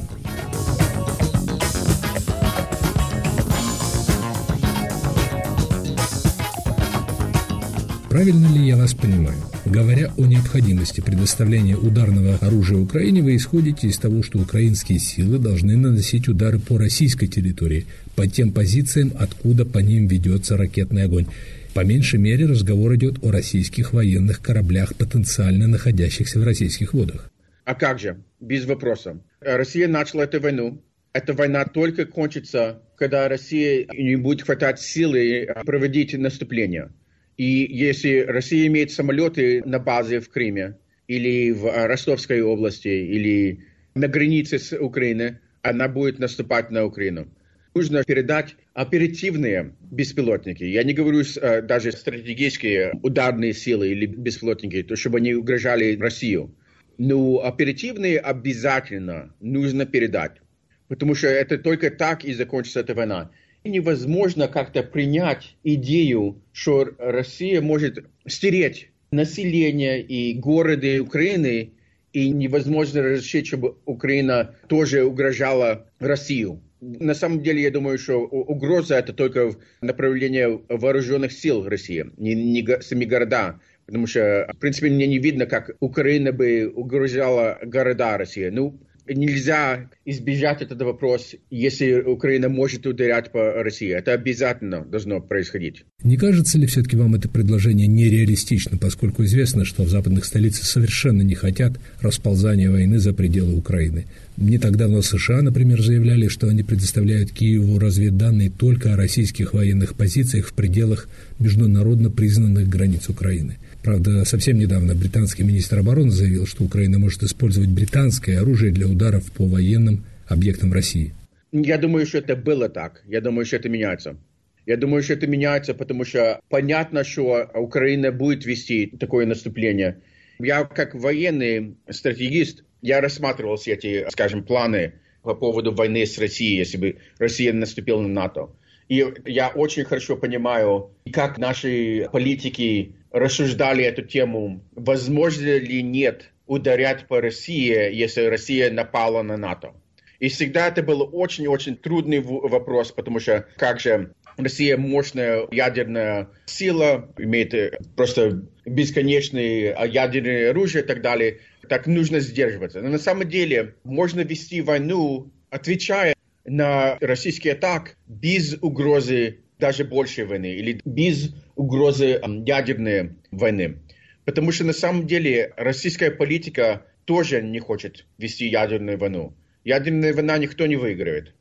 Правильно 8.15 8.47
ли 8.47 8.69
я 8.69 8.77
вас 8.77 8.95
понимаю? 8.95 9.37
Говоря 9.65 10.13
о 10.17 10.25
необходимости 10.25 11.01
предоставления 11.01 11.77
ударного 11.77 12.37
оружия 12.37 12.79
Украине, 12.79 13.23
вы 13.23 13.35
исходите 13.35 13.89
из 13.89 13.99
того, 13.99 14.23
что 14.23 14.39
украинские 14.39 15.01
силы 15.01 15.41
должны 15.41 15.77
наносить 15.77 16.29
удары 16.29 16.61
по 16.61 16.79
российской 16.79 17.27
территории, 17.27 17.87
по 18.15 18.29
тем 18.29 18.53
позициям, 18.53 19.11
откуда 19.19 19.67
по 19.67 19.81
ним 19.81 20.07
ведется 20.07 20.57
ракетный 20.57 21.03
огонь. 21.03 21.27
По 21.75 21.85
меньшей 21.85 22.21
мере 22.21 22.47
разговор 22.47 22.95
идет 22.95 23.17
о 23.25 23.33
российских 23.33 23.93
военных 23.93 24.41
кораблях, 24.41 24.95
потенциально 24.95 25.67
находящихся 25.67 26.39
в 26.39 26.45
российских 26.45 26.95
водах. 26.95 27.33
А 27.65 27.75
как 27.75 27.99
же? 27.99 28.23
Без 28.39 28.65
вопроса. 28.65 29.19
Россия 29.41 29.89
начала 29.89 30.23
эту 30.23 30.41
войну. 30.41 30.81
Эта 31.13 31.33
война 31.33 31.65
только 31.65 32.07
кончится, 32.07 32.81
когда 32.95 33.29
Россия 33.29 33.89
не 33.93 34.15
будет 34.15 34.43
хватать 34.43 34.79
силы 34.79 35.49
проводить 35.67 36.17
наступление. 36.17 36.91
И 37.37 37.67
если 37.69 38.21
Россия 38.21 38.67
имеет 38.69 38.93
самолеты 38.93 39.63
на 39.65 39.79
базе 39.79 40.21
в 40.21 40.29
Крыме 40.29 40.77
или 41.09 41.51
в 41.51 41.65
Ростовской 41.87 42.41
области 42.43 42.89
или 42.89 43.65
на 43.95 44.09
границе 44.09 44.59
с 44.59 44.77
Украиной, 44.77 45.39
она 45.63 45.89
будет 45.89 46.19
наступать 46.19 46.71
на 46.71 46.85
Украину. 46.85 47.29
Нужно 47.75 48.05
передать 48.05 48.55
оперативные 48.73 49.75
беспилотники. 49.81 50.63
Я 50.63 50.85
не 50.85 50.93
говорю 50.93 51.23
э, 51.23 51.63
даже 51.63 51.91
стратегические 51.91 52.93
ударные 53.03 53.53
силы 53.53 53.89
или 53.89 54.07
беспилотники, 54.07 54.83
то 54.85 54.95
чтобы 54.95 55.19
они 55.19 55.35
угрожали 55.35 55.97
Россию. 55.97 56.55
Но 56.99 57.41
оперативные 57.45 58.21
обязательно 58.21 59.35
нужно 59.41 59.87
передать. 59.87 60.41
Потому 60.87 61.17
что 61.17 61.27
это 61.27 61.59
только 61.59 61.91
так 61.91 62.25
и 62.25 62.33
закончится 62.33 62.81
эта 62.81 62.95
война 62.95 63.31
невозможно 63.65 64.47
как-то 64.47 64.83
принять 64.83 65.57
идею, 65.65 66.43
что 66.53 66.91
Россия 66.99 67.61
может 67.61 68.05
стереть 68.27 68.91
население 69.11 70.03
и 70.03 70.35
города 70.35 71.03
Украины, 71.03 71.73
и 72.13 72.31
невозможно 72.31 73.03
разрешить, 73.03 73.49
чтобы 73.49 73.77
Украина 73.87 74.55
тоже 74.69 75.05
угрожала 75.05 75.89
Россию. 75.99 76.61
На 76.81 77.15
самом 77.15 77.43
деле, 77.43 77.63
я 77.63 77.71
думаю, 77.71 77.99
что 77.99 78.21
угроза 78.21 78.97
это 78.97 79.13
только 79.15 79.51
в 79.51 79.59
направлении 79.81 80.61
вооруженных 80.69 81.33
сил 81.33 81.67
России, 81.67 82.05
не, 82.19 82.35
не 82.35 82.83
сами 82.83 83.07
города. 83.07 83.59
Потому 83.87 84.07
что, 84.07 84.49
в 84.55 84.59
принципе, 84.59 84.91
мне 84.91 85.07
не 85.07 85.19
видно, 85.19 85.47
как 85.47 85.77
Украина 85.81 86.33
бы 86.33 86.71
угрожала 86.75 87.59
города 87.63 88.17
России. 88.17 88.49
Ну, 88.49 88.79
нельзя 89.09 89.91
избежать 90.05 90.63
этот 90.63 90.81
вопрос, 90.83 91.35
если 91.51 92.01
Украина 92.01 92.49
может 92.49 92.87
ударять 92.87 93.33
по 93.33 93.63
России. 93.63 93.89
Это 93.89 94.13
обязательно 94.13 94.85
должно 94.85 95.21
происходить. 95.21 95.85
Не 96.03 96.17
кажется 96.17 96.59
ли 96.59 96.67
все-таки 96.67 96.97
вам 96.97 97.15
это 97.15 97.29
предложение 97.29 97.87
нереалистичным, 97.87 98.79
поскольку 98.79 99.25
известно, 99.25 99.65
что 99.65 99.83
в 99.83 99.89
западных 99.89 100.25
столицах 100.25 100.65
совершенно 100.65 101.23
не 101.23 101.35
хотят 101.35 101.79
расползания 102.01 102.71
войны 102.71 102.99
за 102.99 103.13
пределы 103.13 103.57
Украины? 103.57 104.07
Не 104.37 104.59
так 104.59 104.77
давно 104.77 105.01
США, 105.01 105.43
например, 105.43 105.81
заявляли, 105.81 106.29
что 106.29 106.49
они 106.49 106.63
предоставляют 106.63 107.31
Киеву 107.31 107.79
разведданные 107.79 108.51
только 108.51 108.93
о 108.93 108.97
российских 108.97 109.55
военных 109.55 109.95
позициях 109.95 110.49
в 110.49 110.55
пределах 110.55 111.09
международно 111.39 112.11
признанных 112.11 112.69
границ 112.69 113.09
Украины. 113.09 113.59
Правда, 113.85 114.25
совсем 114.25 114.59
недавно 114.59 114.95
британский 114.95 115.43
министр 115.43 115.81
обороны 115.81 116.11
заявил, 116.11 116.47
что 116.47 116.65
Украина 116.65 116.99
может 116.99 117.23
использовать 117.23 117.69
британское 117.69 118.41
оружие 118.41 118.73
для 118.73 118.87
ударов 118.87 119.31
по 119.33 119.45
военным 119.45 120.07
объектам 120.27 120.73
России. 120.73 121.13
Я 121.53 121.77
думаю, 121.77 122.07
что 122.07 122.17
это 122.17 122.35
было 122.35 122.71
так. 122.71 123.03
Я 123.07 123.21
думаю, 123.21 123.45
что 123.45 123.57
это 123.57 123.69
меняется. 123.69 124.17
Я 124.65 124.79
думаю, 124.79 125.03
что 125.03 125.13
это 125.13 125.27
меняется, 125.27 125.75
потому 125.75 126.07
что 126.07 126.41
понятно, 126.49 127.05
что 127.05 127.51
Украина 127.55 128.11
будет 128.11 128.47
вести 128.47 128.87
такое 128.87 129.27
наступление. 129.27 129.99
Я 130.39 130.65
как 130.65 130.95
военный 130.95 131.77
стратегист, 131.91 132.65
я 132.81 133.03
рассматривал 133.03 133.57
все 133.57 133.73
эти, 133.75 134.07
скажем, 134.11 134.45
планы 134.45 134.95
по 135.23 135.35
поводу 135.35 135.73
войны 135.73 136.07
с 136.07 136.17
Россией, 136.17 136.57
если 136.57 136.79
бы 136.79 136.97
Россия 137.19 137.53
наступила 137.53 138.01
на 138.01 138.09
НАТО. 138.09 138.49
И 138.89 139.05
я 139.27 139.49
очень 139.49 139.85
хорошо 139.85 140.17
понимаю, 140.17 140.91
как 141.13 141.39
наши 141.39 142.09
политики 142.13 142.95
рассуждали 143.15 143.85
эту 143.85 144.03
тему, 144.03 144.61
возможно 144.73 145.57
ли 145.57 145.83
нет 145.83 146.33
ударять 146.47 147.07
по 147.07 147.21
России, 147.21 147.95
если 147.95 148.23
Россия 148.25 148.71
напала 148.73 149.23
на 149.23 149.37
НАТО. 149.37 149.73
И 150.19 150.29
всегда 150.29 150.67
это 150.67 150.83
был 150.83 151.09
очень-очень 151.13 151.77
трудный 151.77 152.21
вопрос, 152.21 152.91
потому 152.91 153.21
что 153.21 153.47
как 153.57 153.79
же 153.79 154.15
Россия 154.37 154.77
мощная 154.77 155.47
ядерная 155.53 156.29
сила, 156.47 157.09
имеет 157.17 157.55
э, 157.55 157.79
просто 157.95 158.43
бесконечные 158.67 159.77
ядерные 159.87 160.51
оружие 160.51 160.83
и 160.83 160.87
так 160.87 161.01
далее, 161.01 161.39
так 161.69 161.87
нужно 161.87 162.19
сдерживаться. 162.19 162.81
Но 162.81 162.89
на 162.89 162.99
самом 162.99 163.29
деле 163.29 163.77
можно 163.85 164.23
вести 164.23 164.61
войну, 164.61 165.31
отвечая 165.51 166.15
на 166.45 166.99
российский 167.01 167.51
атак 167.51 167.97
без 168.09 168.57
угрозы 168.61 169.39
даже 169.61 169.85
большей 169.85 170.25
войны 170.25 170.53
или 170.55 170.81
без 170.85 171.33
угрозы 171.57 172.21
ядерной 172.47 173.13
войны. 173.31 173.79
Потому 174.25 174.53
что 174.53 174.65
на 174.65 174.73
самом 174.73 175.07
деле 175.07 175.53
российская 175.57 176.11
политика 176.11 176.87
тоже 177.05 177.43
не 177.43 177.61
хочет 177.61 178.07
вести 178.19 178.47
ядерную 178.47 178.99
войну. 178.99 179.35
Ядерная 179.65 180.15
война 180.15 180.39
никто 180.39 180.67
не 180.67 180.77
выигрывает. 180.77 181.35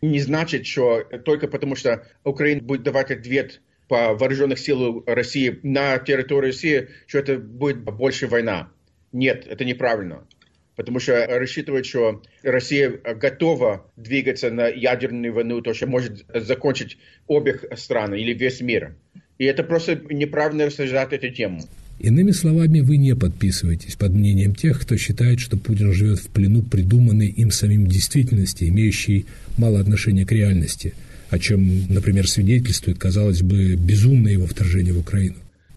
Не 0.00 0.20
значит, 0.20 0.66
что 0.66 1.02
только 1.24 1.48
потому, 1.48 1.74
что 1.74 2.06
Украина 2.24 2.62
будет 2.62 2.84
давать 2.84 3.10
ответ 3.10 3.60
по 3.88 4.14
вооруженных 4.14 4.58
силам 4.58 5.02
России 5.06 5.58
на 5.62 5.98
территории 5.98 6.48
России, 6.48 6.88
что 7.06 7.18
это 7.18 7.38
будет 7.38 7.80
больше 7.80 8.28
война. 8.28 8.70
Нет, 9.12 9.46
это 9.48 9.64
неправильно 9.64 10.26
потому 10.78 11.00
что 11.00 11.26
рассчитывают, 11.26 11.86
что 11.86 12.22
Россия 12.44 12.88
готова 12.88 13.90
двигаться 13.96 14.48
на 14.52 14.68
ядерную 14.68 15.34
войну, 15.34 15.60
то, 15.60 15.74
что 15.74 15.88
может 15.88 16.24
закончить 16.32 16.98
обе 17.26 17.58
страны 17.74 18.20
или 18.20 18.32
весь 18.32 18.60
мир. 18.60 18.94
И 19.38 19.44
это 19.44 19.62
просто 19.62 20.00
неправильно 20.10 20.66
рассуждать 20.66 21.12
эту 21.12 21.30
тему. 21.30 21.60
Иными 22.00 22.30
словами, 22.30 22.80
вы 22.80 22.96
не 22.96 23.16
подписываетесь 23.16 23.96
под 23.96 24.12
мнением 24.12 24.54
тех, 24.54 24.80
кто 24.80 24.96
считает, 24.96 25.40
что 25.40 25.56
Путин 25.56 25.92
живет 25.92 26.20
в 26.20 26.28
плену 26.28 26.62
придуманной 26.62 27.28
им 27.28 27.50
самим 27.50 27.86
действительности, 27.86 28.64
имеющей 28.64 29.26
мало 29.56 29.80
отношения 29.80 30.24
к 30.24 30.30
реальности, 30.30 30.94
о 31.30 31.38
чем, 31.38 31.86
например, 31.88 32.28
свидетельствует, 32.28 32.98
казалось 32.98 33.42
бы, 33.42 33.74
безумное 33.74 34.32
его 34.32 34.46
вторжение 34.46 34.92
в 34.92 35.00
Украину. 35.00 35.36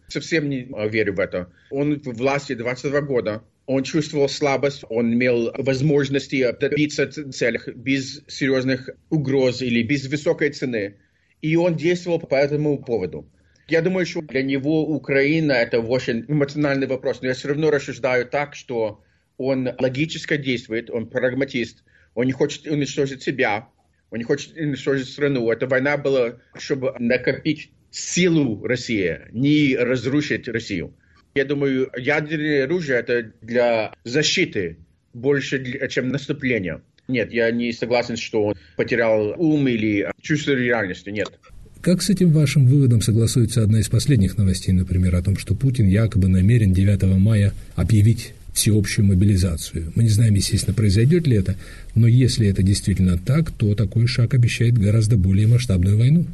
Совсем 0.09 0.49
не 0.49 0.67
верю 0.89 1.15
в 1.15 1.19
это. 1.19 1.47
Он 1.71 1.99
в 1.99 2.13
власти 2.13 2.53
22 2.53 3.01
года, 3.01 3.41
он 3.65 3.83
чувствовал 3.83 4.27
слабость, 4.27 4.83
он 4.89 5.13
имел 5.13 5.51
возможности 5.57 6.55
добиться 6.59 7.07
целях 7.07 7.67
без 7.67 8.21
серьезных 8.27 8.89
угроз 9.09 9.61
или 9.61 9.81
без 9.81 10.07
высокой 10.07 10.51
цены. 10.51 10.95
И 11.41 11.55
он 11.55 11.77
действовал 11.77 12.19
по 12.19 12.35
этому 12.35 12.77
поводу. 12.77 13.25
Я 13.71 13.81
думаю, 13.81 14.05
что 14.05 14.21
для 14.21 14.43
него 14.43 14.85
Украина 14.85 15.53
это 15.53 15.79
очень 15.79 16.25
эмоциональный 16.27 16.87
вопрос, 16.87 17.21
но 17.21 17.29
я 17.29 17.33
все 17.33 17.47
равно 17.47 17.71
рассуждаю 17.71 18.25
так, 18.25 18.53
что 18.53 19.01
он 19.37 19.69
логически 19.79 20.35
действует, 20.35 20.89
он 20.89 21.07
прагматист, 21.07 21.85
он 22.13 22.25
не 22.25 22.33
хочет 22.33 22.67
уничтожить 22.67 23.23
себя, 23.23 23.69
он 24.09 24.17
не 24.17 24.25
хочет 24.25 24.57
уничтожить 24.57 25.07
страну. 25.07 25.49
Эта 25.49 25.67
война 25.67 25.95
была, 25.95 26.33
чтобы 26.57 26.93
накопить 26.99 27.71
силу 27.91 28.61
России, 28.61 29.21
не 29.31 29.77
разрушить 29.77 30.49
Россию. 30.49 30.93
Я 31.33 31.45
думаю, 31.45 31.89
ядерное 31.95 32.65
оружие 32.65 32.99
это 32.99 33.31
для 33.41 33.93
защиты 34.03 34.79
больше, 35.13 35.87
чем 35.87 36.09
наступления. 36.09 36.81
Нет, 37.07 37.31
я 37.31 37.49
не 37.51 37.71
согласен, 37.71 38.17
что 38.17 38.47
он 38.47 38.55
потерял 38.75 39.33
ум 39.37 39.65
или 39.69 40.11
чувство 40.21 40.51
реальности. 40.51 41.09
Нет. 41.09 41.39
Как 41.81 42.03
с 42.03 42.11
этим 42.11 42.29
вашим 42.29 42.67
выводом 42.67 43.01
согласуется 43.01 43.63
одна 43.63 43.79
из 43.79 43.89
последних 43.89 44.37
новостей, 44.37 44.71
например, 44.71 45.15
о 45.15 45.23
том, 45.23 45.35
что 45.35 45.55
Путин 45.55 45.87
якобы 45.87 46.27
намерен 46.27 46.73
9 46.73 47.17
мая 47.17 47.53
объявить 47.75 48.35
всеобщую 48.53 49.07
мобилизацию. 49.07 49.91
Мы 49.95 50.03
не 50.03 50.09
знаем, 50.09 50.35
естественно, 50.35 50.75
произойдет 50.75 51.25
ли 51.25 51.37
это, 51.37 51.55
но 51.95 52.05
если 52.05 52.47
это 52.47 52.61
действительно 52.61 53.17
так, 53.17 53.49
то 53.49 53.73
такой 53.73 54.05
шаг 54.05 54.35
обещает 54.35 54.77
гораздо 54.77 55.17
более 55.17 55.47
масштабную 55.47 55.97
войну. 55.97 56.25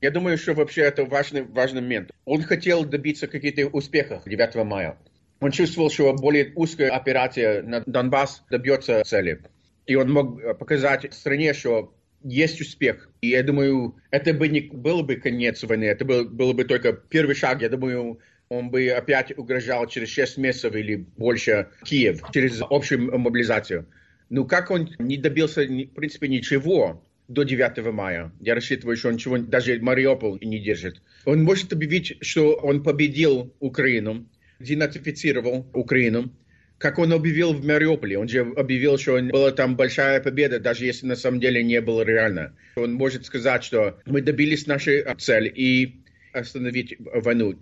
Я 0.00 0.10
думаю, 0.10 0.38
что 0.38 0.54
вообще 0.54 0.80
это 0.82 1.04
важный, 1.04 1.42
важный 1.42 1.82
момент. 1.82 2.10
Он 2.24 2.42
хотел 2.42 2.86
добиться 2.86 3.26
каких-то 3.26 3.66
успехов 3.66 4.22
9 4.24 4.54
мая. 4.64 4.96
Он 5.40 5.50
чувствовал, 5.50 5.90
что 5.90 6.14
более 6.14 6.52
узкая 6.54 6.90
операция 6.90 7.62
на 7.62 7.82
Донбасс 7.84 8.42
добьется 8.50 9.02
цели. 9.04 9.40
И 9.86 9.96
он 9.96 10.10
мог 10.10 10.58
показать 10.58 11.12
стране, 11.12 11.52
что 11.52 11.92
есть 12.24 12.60
успех. 12.60 13.10
И 13.20 13.28
я 13.28 13.42
думаю, 13.42 13.94
это 14.10 14.34
бы 14.34 14.48
не 14.48 14.62
был 14.62 15.02
бы 15.02 15.16
конец 15.16 15.62
войны, 15.62 15.84
это 15.84 16.04
был, 16.04 16.24
был 16.28 16.54
бы 16.54 16.64
только 16.64 16.92
первый 16.92 17.36
шаг. 17.36 17.62
Я 17.62 17.68
думаю, 17.68 18.18
он 18.48 18.70
бы 18.70 18.88
опять 18.88 19.36
угрожал 19.38 19.86
через 19.86 20.08
6 20.08 20.38
месяцев 20.38 20.74
или 20.74 21.06
больше 21.16 21.68
Киев, 21.84 22.20
через 22.32 22.60
общую 22.68 23.18
мобилизацию. 23.18 23.86
Но 24.30 24.44
как 24.44 24.70
он 24.70 24.90
не 24.98 25.18
добился, 25.18 25.62
в 25.62 25.86
принципе, 25.94 26.28
ничего, 26.28 27.04
до 27.28 27.42
9 27.42 27.92
мая. 27.92 28.32
Я 28.40 28.54
рассчитываю, 28.54 28.96
что 28.96 29.08
он 29.08 29.14
ничего, 29.14 29.38
даже 29.38 29.78
Мариуполь 29.80 30.38
не 30.42 30.58
держит. 30.58 31.00
Он 31.24 31.42
может 31.42 31.72
объявить, 31.72 32.18
что 32.20 32.54
он 32.54 32.82
победил 32.82 33.54
Украину, 33.60 34.26
денацифицировал 34.60 35.66
Украину, 35.72 36.30
как 36.78 36.98
он 36.98 37.12
объявил 37.12 37.52
в 37.52 37.64
Мариуполе. 37.64 38.18
Он 38.18 38.28
же 38.28 38.40
объявил, 38.40 38.98
что 38.98 39.20
была 39.22 39.52
там 39.52 39.76
большая 39.76 40.20
победа, 40.20 40.60
даже 40.60 40.84
если 40.84 41.06
на 41.06 41.16
самом 41.16 41.40
деле 41.40 41.62
не 41.62 41.80
было 41.80 42.02
реально. 42.02 42.54
Он 42.76 42.94
может 42.94 43.26
сказать, 43.26 43.64
что 43.64 43.98
мы 44.06 44.20
добились 44.20 44.66
нашей 44.66 45.04
цели 45.16 45.48
и 45.48 45.96
остановить 46.32 46.96
войну. 46.98 47.54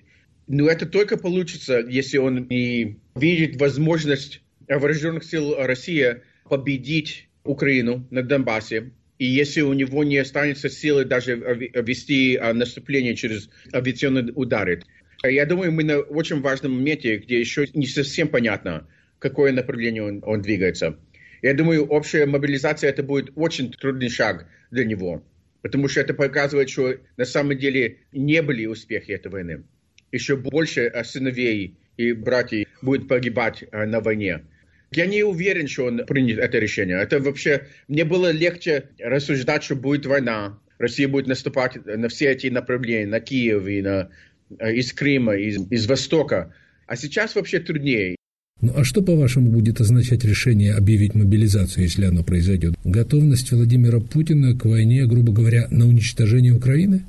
Но 0.49 0.69
это 0.69 0.87
только 0.87 1.17
получится, 1.17 1.79
если 1.79 2.19
он 2.19 2.47
не 2.49 2.99
видит 3.15 3.61
возможность 3.61 4.43
вооруженных 4.69 5.25
сил 5.25 5.55
России 5.57 6.23
победить 6.49 7.29
Украину 7.45 8.07
на 8.11 8.23
Донбассе, 8.23 8.91
и 9.19 9.27
если 9.27 9.61
у 9.61 9.73
него 9.73 10.03
не 10.05 10.19
останется 10.19 10.69
силы 10.69 11.05
даже 11.05 11.37
вести 11.37 12.37
а, 12.37 12.53
наступление 12.53 13.15
через 13.15 13.51
авиационные 13.73 14.33
удары. 14.35 14.83
Я 15.23 15.47
думаю, 15.47 15.71
мы 15.71 15.85
на 15.85 16.01
очень 16.01 16.41
важном 16.41 16.73
моменте, 16.73 17.19
где 17.19 17.39
еще 17.39 17.69
не 17.75 17.87
совсем 17.87 18.27
понятно, 18.27 18.89
какое 19.23 19.53
направление 19.53 20.03
он, 20.03 20.23
он 20.27 20.43
двигается. 20.43 20.99
Я 21.43 21.55
думаю, 21.55 21.87
общая 21.87 22.27
мобилизация 22.27 22.91
это 22.91 23.03
будет 23.03 23.31
очень 23.37 23.73
трудный 23.73 24.09
шаг 24.09 24.47
для 24.71 24.85
него, 24.85 25.25
потому 25.63 25.89
что 25.89 26.01
это 26.01 26.13
показывает, 26.13 26.69
что 26.69 26.97
на 27.17 27.25
самом 27.25 27.57
деле 27.57 27.99
не 28.13 28.43
были 28.43 28.67
успехи 28.67 29.13
этой 29.13 29.31
войны. 29.31 29.63
Еще 30.11 30.37
больше 30.37 30.93
сыновей 31.05 31.77
и 31.97 32.13
братьев 32.13 32.69
будет 32.83 33.09
погибать 33.09 33.65
а, 33.71 33.87
на 33.87 34.01
войне. 34.01 34.43
Я 34.91 35.07
не 35.07 35.23
уверен, 35.23 35.69
что 35.69 35.87
он 35.87 36.05
принят 36.05 36.39
это 36.39 36.59
решение. 36.59 37.01
Это 37.01 37.19
вообще... 37.19 37.67
Мне 37.89 38.05
было 38.05 38.31
легче 38.31 38.91
рассуждать, 38.99 39.65
что 39.65 39.75
будет 39.75 40.05
война. 40.05 40.59
Россия 40.79 41.09
будет 41.09 41.29
наступать 41.29 41.85
на 41.87 42.09
все 42.09 42.31
эти 42.33 42.49
направления, 42.49 43.07
на 43.07 43.21
Киев 43.21 43.67
и 43.67 43.81
на, 43.81 44.11
э, 44.59 44.75
из 44.75 44.93
Крыма, 44.93 45.37
из, 45.37 45.59
из 45.71 45.87
Востока. 45.87 46.55
А 46.87 46.97
сейчас 46.97 47.35
вообще 47.35 47.61
труднее. 47.61 48.17
Ну 48.63 48.73
а 48.77 48.85
что, 48.85 49.03
по-вашему, 49.03 49.51
будет 49.51 49.81
означать 49.81 50.25
решение 50.25 50.75
объявить 50.75 51.17
мобилизацию, 51.17 51.83
если 51.83 52.05
оно 52.05 52.23
произойдет? 52.23 52.75
Готовность 52.85 53.51
Владимира 53.51 53.99
Путина 53.99 54.57
к 54.57 54.65
войне, 54.65 55.05
грубо 55.05 55.33
говоря, 55.33 55.67
на 55.71 55.85
уничтожение 55.85 56.53
Украины? 56.53 57.03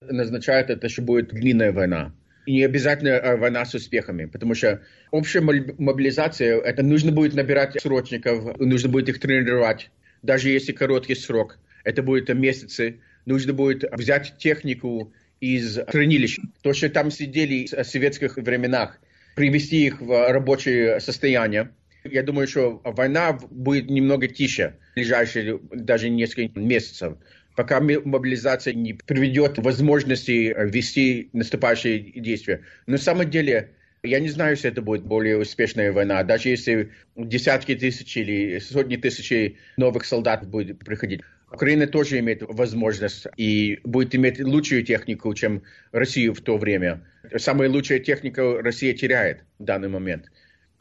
Назначает 0.00 0.68
это, 0.68 0.88
что 0.88 1.02
будет 1.02 1.28
длинная 1.28 1.70
война. 1.70 2.12
И 2.46 2.54
не 2.54 2.64
обязательно 2.64 3.18
а, 3.18 3.36
война 3.36 3.64
с 3.64 3.74
успехами, 3.74 4.24
потому 4.24 4.56
что 4.56 4.82
общая 5.12 5.42
мобилизация, 5.42 6.58
это 6.58 6.82
нужно 6.82 7.12
будет 7.12 7.34
набирать 7.34 7.80
срочников, 7.80 8.58
нужно 8.58 8.88
будет 8.88 9.08
их 9.08 9.20
тренировать, 9.20 9.90
даже 10.22 10.48
если 10.48 10.72
короткий 10.72 11.14
срок. 11.14 11.58
Это 11.84 12.02
будет 12.02 12.34
месяцы. 12.34 12.96
Нужно 13.26 13.52
будет 13.52 13.84
взять 13.92 14.34
технику 14.38 15.12
из 15.40 15.78
хранилищ. 15.86 16.38
То, 16.62 16.72
что 16.72 16.88
там 16.88 17.12
сидели 17.12 17.66
в 17.66 17.84
советских 17.84 18.36
временах, 18.38 18.98
привести 19.36 19.86
их 19.86 20.00
в 20.00 20.32
рабочее 20.32 20.98
состояние. 20.98 21.70
Я 22.04 22.22
думаю, 22.22 22.48
что 22.48 22.80
война 22.84 23.38
будет 23.50 23.90
немного 23.90 24.26
тише, 24.28 24.78
в 24.92 24.94
ближайшие 24.94 25.60
даже 25.72 26.08
несколько 26.08 26.58
месяцев, 26.58 27.18
пока 27.54 27.80
мобилизация 27.80 28.72
не 28.72 28.94
приведет 28.94 29.58
возможности 29.58 30.54
вести 30.70 31.28
наступающие 31.32 31.98
действия. 32.20 32.62
Но 32.86 32.92
на 32.92 32.98
самом 32.98 33.28
деле, 33.28 33.72
я 34.02 34.20
не 34.20 34.28
знаю, 34.28 34.52
если 34.52 34.70
это 34.70 34.82
будет 34.82 35.04
более 35.04 35.36
успешная 35.38 35.92
война, 35.92 36.22
даже 36.22 36.48
если 36.48 36.92
десятки 37.16 37.74
тысяч 37.74 38.16
или 38.16 38.58
сотни 38.58 38.96
тысяч 38.96 39.56
новых 39.76 40.06
солдат 40.06 40.48
будет 40.48 40.78
приходить. 40.78 41.20
Украина 41.56 41.86
тоже 41.86 42.18
имеет 42.18 42.42
возможность 42.42 43.26
и 43.38 43.80
будет 43.82 44.14
иметь 44.14 44.38
лучшую 44.38 44.84
технику, 44.84 45.32
чем 45.32 45.62
Россия 45.90 46.30
в 46.30 46.42
то 46.42 46.58
время. 46.58 47.00
Самая 47.38 47.70
лучшая 47.70 47.98
техника 47.98 48.60
Россия 48.60 48.92
теряет 48.92 49.42
в 49.58 49.64
данный 49.64 49.88
момент. 49.88 50.26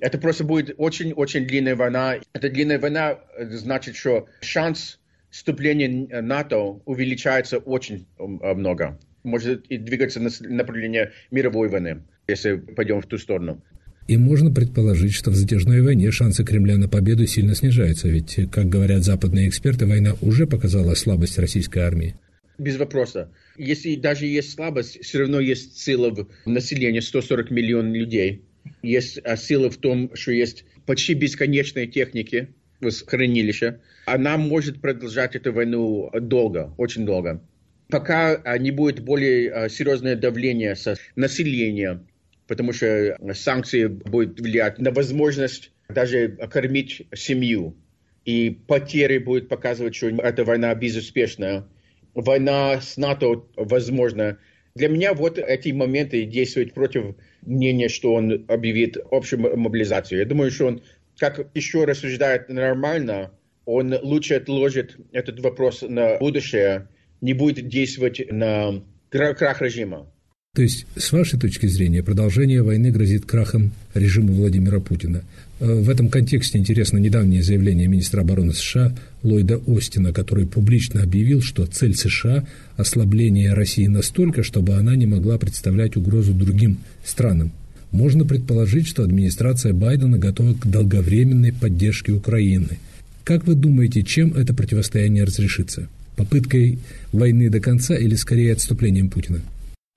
Это 0.01 0.17
просто 0.17 0.43
будет 0.43 0.75
очень-очень 0.77 1.47
длинная 1.47 1.77
война. 1.77 2.15
Эта 2.33 2.49
длинная 2.49 2.77
война 2.77 3.21
значит, 3.39 3.95
что 3.95 4.27
шанс 4.41 4.99
вступления 5.29 6.21
НАТО 6.21 6.81
увеличается 6.83 7.59
очень 7.59 8.05
много. 8.17 8.99
Может 9.23 9.69
двигаться 9.69 10.19
на 10.19 10.29
направление 10.41 11.13
мировой 11.31 11.69
войны, 11.69 12.03
если 12.27 12.57
пойдем 12.57 12.99
в 12.99 13.05
ту 13.05 13.17
сторону. 13.17 13.63
И 14.07 14.17
можно 14.17 14.51
предположить, 14.51 15.13
что 15.13 15.31
в 15.31 15.35
затяжной 15.35 15.81
войне 15.81 16.11
шансы 16.11 16.43
Кремля 16.43 16.77
на 16.77 16.87
победу 16.87 17.25
сильно 17.25 17.55
снижаются, 17.55 18.07
ведь, 18.07 18.37
как 18.51 18.69
говорят 18.69 19.03
западные 19.03 19.49
эксперты, 19.49 19.87
война 19.87 20.15
уже 20.21 20.45
показала 20.45 20.93
слабость 20.93 21.39
российской 21.39 21.79
армии. 21.79 22.15
Без 22.59 22.77
вопроса. 22.77 23.31
Если 23.57 23.95
даже 23.95 24.27
есть 24.27 24.53
слабость, 24.53 25.03
все 25.03 25.19
равно 25.19 25.39
есть 25.39 25.77
сила 25.77 26.11
в 26.11 26.27
населении 26.45 26.99
140 26.99 27.49
миллионов 27.49 27.95
людей. 27.95 28.43
Есть 28.83 29.19
а, 29.23 29.35
сила 29.35 29.69
в 29.69 29.77
том, 29.77 30.11
что 30.13 30.31
есть 30.31 30.65
почти 30.85 31.15
бесконечные 31.15 31.87
техники 31.87 32.49
в 32.79 32.91
хранилище. 33.07 33.79
Она 34.05 34.37
может 34.37 34.81
продолжать 34.81 35.35
эту 35.35 35.51
войну 35.51 36.11
долго, 36.13 36.73
очень 36.77 37.05
долго. 37.05 37.41
Пока 37.89 38.35
а, 38.35 38.57
не 38.57 38.71
будет 38.71 38.99
более 39.03 39.51
а, 39.51 39.69
серьезное 39.69 40.15
давление 40.15 40.75
со 40.75 40.95
населения, 41.15 42.03
потому 42.47 42.73
что 42.73 43.17
санкции 43.33 43.87
будут 43.87 44.39
влиять 44.39 44.79
на 44.79 44.91
возможность 44.91 45.71
даже 45.89 46.29
кормить 46.29 47.07
семью. 47.13 47.75
И 48.25 48.49
потери 48.67 49.19
будут 49.19 49.49
показывать, 49.49 49.95
что 49.95 50.07
эта 50.07 50.43
война 50.43 50.73
безуспешная. 50.73 51.67
Война 52.15 52.81
с 52.81 52.97
НАТО 52.97 53.45
возможна. 53.55 54.39
Для 54.73 54.89
меня 54.89 55.13
вот 55.13 55.37
эти 55.37 55.69
моменты 55.69 56.25
действуют 56.25 56.73
против 56.73 57.15
мнения, 57.43 57.87
что 57.87 58.13
он 58.13 58.45
объявит 58.47 58.97
общую 59.11 59.57
мобилизацию. 59.57 60.19
Я 60.19 60.25
думаю, 60.25 60.49
что 60.49 60.67
он, 60.67 60.83
как 61.17 61.49
еще 61.53 61.85
рассуждает 61.85 62.49
нормально, 62.49 63.31
он 63.65 63.93
лучше 64.01 64.35
отложит 64.35 64.97
этот 65.11 65.39
вопрос 65.39 65.81
на 65.81 66.17
будущее, 66.17 66.87
не 67.21 67.33
будет 67.33 67.67
действовать 67.67 68.21
на 68.31 68.83
крах 69.09 69.61
режима. 69.61 70.11
То 70.55 70.61
есть, 70.61 70.87
с 70.95 71.11
вашей 71.11 71.37
точки 71.37 71.67
зрения, 71.67 72.01
продолжение 72.01 72.63
войны 72.63 72.89
грозит 72.89 73.25
крахом 73.25 73.73
режима 73.93 74.31
Владимира 74.31 74.79
Путина. 74.79 75.21
Э, 75.59 75.81
в 75.81 75.89
этом 75.89 76.07
контексте 76.07 76.57
интересно 76.57 76.97
недавнее 76.97 77.43
заявление 77.43 77.87
министра 77.87 78.21
обороны 78.21 78.53
США 78.53 78.95
Ллойда 79.21 79.59
Остина, 79.67 80.13
который 80.13 80.47
публично 80.47 81.03
объявил, 81.03 81.41
что 81.41 81.65
цель 81.65 81.93
США– 81.93 82.47
ослабление 82.77 83.53
России 83.53 83.87
настолько, 83.87 84.43
чтобы 84.43 84.75
она 84.75 84.95
не 84.95 85.05
могла 85.05 85.37
представлять 85.37 85.97
угрозу 85.97 86.33
другим 86.33 86.77
странам. 87.03 87.51
Можно 87.91 88.23
предположить, 88.23 88.87
что 88.87 89.03
администрация 89.03 89.73
Байдена 89.73 90.17
готова 90.17 90.53
к 90.53 90.65
долговременной 90.65 91.51
поддержке 91.51 92.13
Украины. 92.13 92.79
Как 93.25 93.45
вы 93.45 93.55
думаете, 93.55 94.03
чем 94.03 94.33
это 94.33 94.53
противостояние 94.53 95.25
разрешится? 95.25 95.89
Попыткой 96.15 96.79
войны 97.11 97.49
до 97.49 97.59
конца 97.59 97.97
или 97.97 98.15
скорее 98.15 98.53
отступлением 98.53 99.09
Путина? 99.09 99.41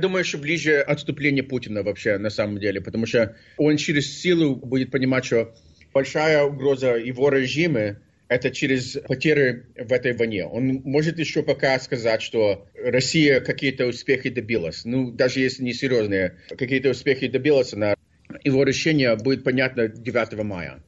Думаю, 0.00 0.24
что 0.24 0.38
ближе 0.38 0.76
отступление 0.80 1.42
Путина 1.42 1.82
вообще 1.82 2.18
на 2.18 2.30
самом 2.30 2.60
деле, 2.60 2.80
потому 2.80 3.04
что 3.04 3.34
он 3.56 3.76
через 3.78 4.16
силу 4.20 4.54
будет 4.54 4.92
понимать, 4.92 5.24
что 5.24 5.52
большая 5.92 6.44
угроза 6.44 6.94
его 6.94 7.30
режима 7.30 7.98
это 8.28 8.52
через 8.52 8.96
потери 9.08 9.64
в 9.76 9.92
этой 9.92 10.12
войне. 10.12 10.46
Он 10.46 10.82
может 10.84 11.18
еще 11.18 11.42
пока 11.42 11.80
сказать, 11.80 12.22
что 12.22 12.68
Россия 12.80 13.40
какие-то 13.40 13.86
успехи 13.86 14.30
добилась. 14.30 14.84
Ну, 14.84 15.10
даже 15.10 15.40
если 15.40 15.64
не 15.64 15.72
серьезные, 15.72 16.36
какие-то 16.56 16.90
успехи 16.90 17.26
добилась, 17.26 17.72
на 17.72 17.96
его 18.44 18.62
решение 18.62 19.16
будет 19.16 19.42
понятно 19.42 19.88
9 19.88 20.44
мая. 20.44 20.80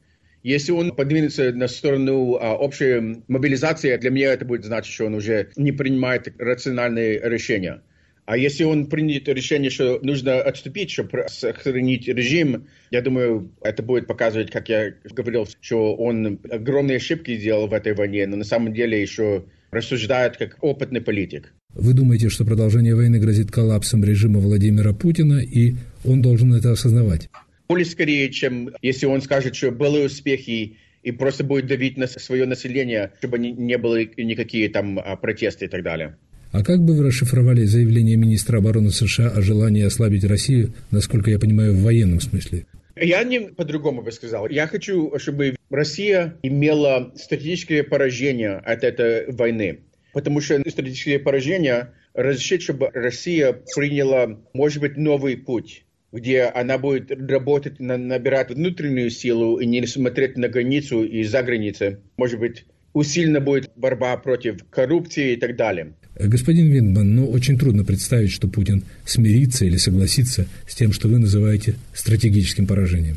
Если 0.45 0.71
он 0.71 0.95
подвинется 0.95 1.53
на 1.53 1.67
сторону 1.67 2.37
а, 2.37 2.57
общей 2.57 3.25
мобилизации, 3.27 3.97
для 3.97 4.11
меня 4.11 4.35
это 4.35 4.45
будет 4.45 4.65
значить, 4.65 4.95
что 4.95 5.07
он 5.07 5.15
уже 5.15 5.51
не 5.57 5.73
принимает 5.73 6.33
рациональные 6.39 7.19
решения. 7.25 7.83
А 8.31 8.37
если 8.37 8.63
он 8.63 8.87
принят 8.87 9.27
решение, 9.27 9.71
что 9.73 9.99
нужно 10.05 10.41
отступить, 10.41 10.93
чтобы 10.93 11.25
сохранить 11.27 12.07
режим, 12.07 12.69
я 12.93 13.03
думаю, 13.03 13.51
это 13.61 13.83
будет 13.83 14.07
показывать, 14.07 14.53
как 14.53 14.69
я 14.69 14.95
говорил, 15.03 15.49
что 15.61 15.97
он 15.97 16.39
огромные 16.49 16.99
ошибки 16.99 17.37
сделал 17.37 17.67
в 17.67 17.73
этой 17.73 17.93
войне, 17.93 18.29
но 18.29 18.37
на 18.37 18.45
самом 18.45 18.73
деле 18.73 19.03
еще 19.03 19.47
рассуждает 19.73 20.37
как 20.37 20.59
опытный 20.61 21.01
политик. 21.01 21.53
Вы 21.75 21.93
думаете, 21.93 22.29
что 22.29 22.45
продолжение 22.45 22.95
войны 22.95 23.19
грозит 23.19 23.51
коллапсом 23.51 24.05
режима 24.05 24.39
Владимира 24.39 24.93
Путина, 24.93 25.41
и 25.41 25.75
он 26.05 26.23
должен 26.23 26.55
это 26.55 26.71
осознавать? 26.71 27.29
Более 27.69 27.85
скорее, 27.85 28.31
чем 28.31 28.71
если 28.81 29.07
он 29.07 29.23
скажет, 29.23 29.57
что 29.57 29.73
были 29.73 30.05
успехи 30.05 30.77
и 31.03 31.11
просто 31.11 31.43
будет 31.43 31.67
давить 31.67 31.97
на 31.97 32.07
свое 32.07 32.47
население, 32.47 33.11
чтобы 33.19 33.41
не 33.41 33.77
было 33.77 34.05
никакие 34.05 34.69
там 34.69 35.01
а, 35.01 35.17
протесты 35.17 35.65
и 35.65 35.69
так 35.69 35.83
далее. 35.83 36.17
А 36.53 36.65
как 36.65 36.81
бы 36.81 36.95
вы 36.95 37.05
расшифровали 37.07 37.65
заявление 37.65 38.17
министра 38.17 38.59
обороны 38.59 38.91
США 38.91 39.29
о 39.29 39.41
желании 39.41 39.85
ослабить 39.85 40.25
Россию, 40.25 40.73
насколько 40.91 41.31
я 41.31 41.39
понимаю, 41.39 41.75
в 41.75 41.83
военном 41.83 42.21
смысле? 42.21 42.67
Я 42.97 43.23
не 43.23 43.41
по-другому 43.41 44.03
бы 44.03 44.11
сказал. 44.11 44.49
Я 44.49 44.67
хочу, 44.67 45.17
чтобы 45.19 45.55
Россия 45.71 46.37
имела 46.43 47.13
стратегическое 47.15 47.85
поражение 47.85 48.57
от 48.57 48.83
этой 48.83 49.31
войны. 49.31 49.81
Потому 50.13 50.41
что 50.41 50.59
стратегическое 50.69 51.21
поражение 51.21 51.93
разрешит, 52.15 52.63
чтобы 52.63 52.91
Россия 52.93 53.53
приняла, 53.77 54.41
может 54.53 54.81
быть, 54.81 54.97
новый 54.97 55.37
путь 55.37 55.85
где 56.13 56.43
она 56.43 56.77
будет 56.77 57.13
работать, 57.13 57.79
набирать 57.79 58.51
внутреннюю 58.51 59.11
силу 59.11 59.59
и 59.59 59.67
не 59.67 59.87
смотреть 59.87 60.37
на 60.37 60.49
границу 60.49 61.05
и 61.05 61.23
за 61.23 61.43
границей. 61.45 61.99
Может 62.17 62.41
быть, 62.41 62.65
усилена 62.93 63.41
будет 63.41 63.71
борьба 63.77 64.17
против 64.17 64.65
коррупции 64.71 65.35
и 65.35 65.37
так 65.37 65.57
далее. 65.57 65.95
Господин 66.19 66.71
Виндман, 66.71 67.15
ну 67.15 67.31
очень 67.31 67.59
трудно 67.59 67.85
представить, 67.85 68.31
что 68.31 68.49
Путин 68.49 68.83
смирится 69.07 69.65
или 69.65 69.77
согласится 69.77 70.47
с 70.67 70.75
тем, 70.75 70.93
что 70.93 71.09
вы 71.09 71.19
называете 71.19 71.75
стратегическим 71.95 72.67
поражением. 72.67 73.17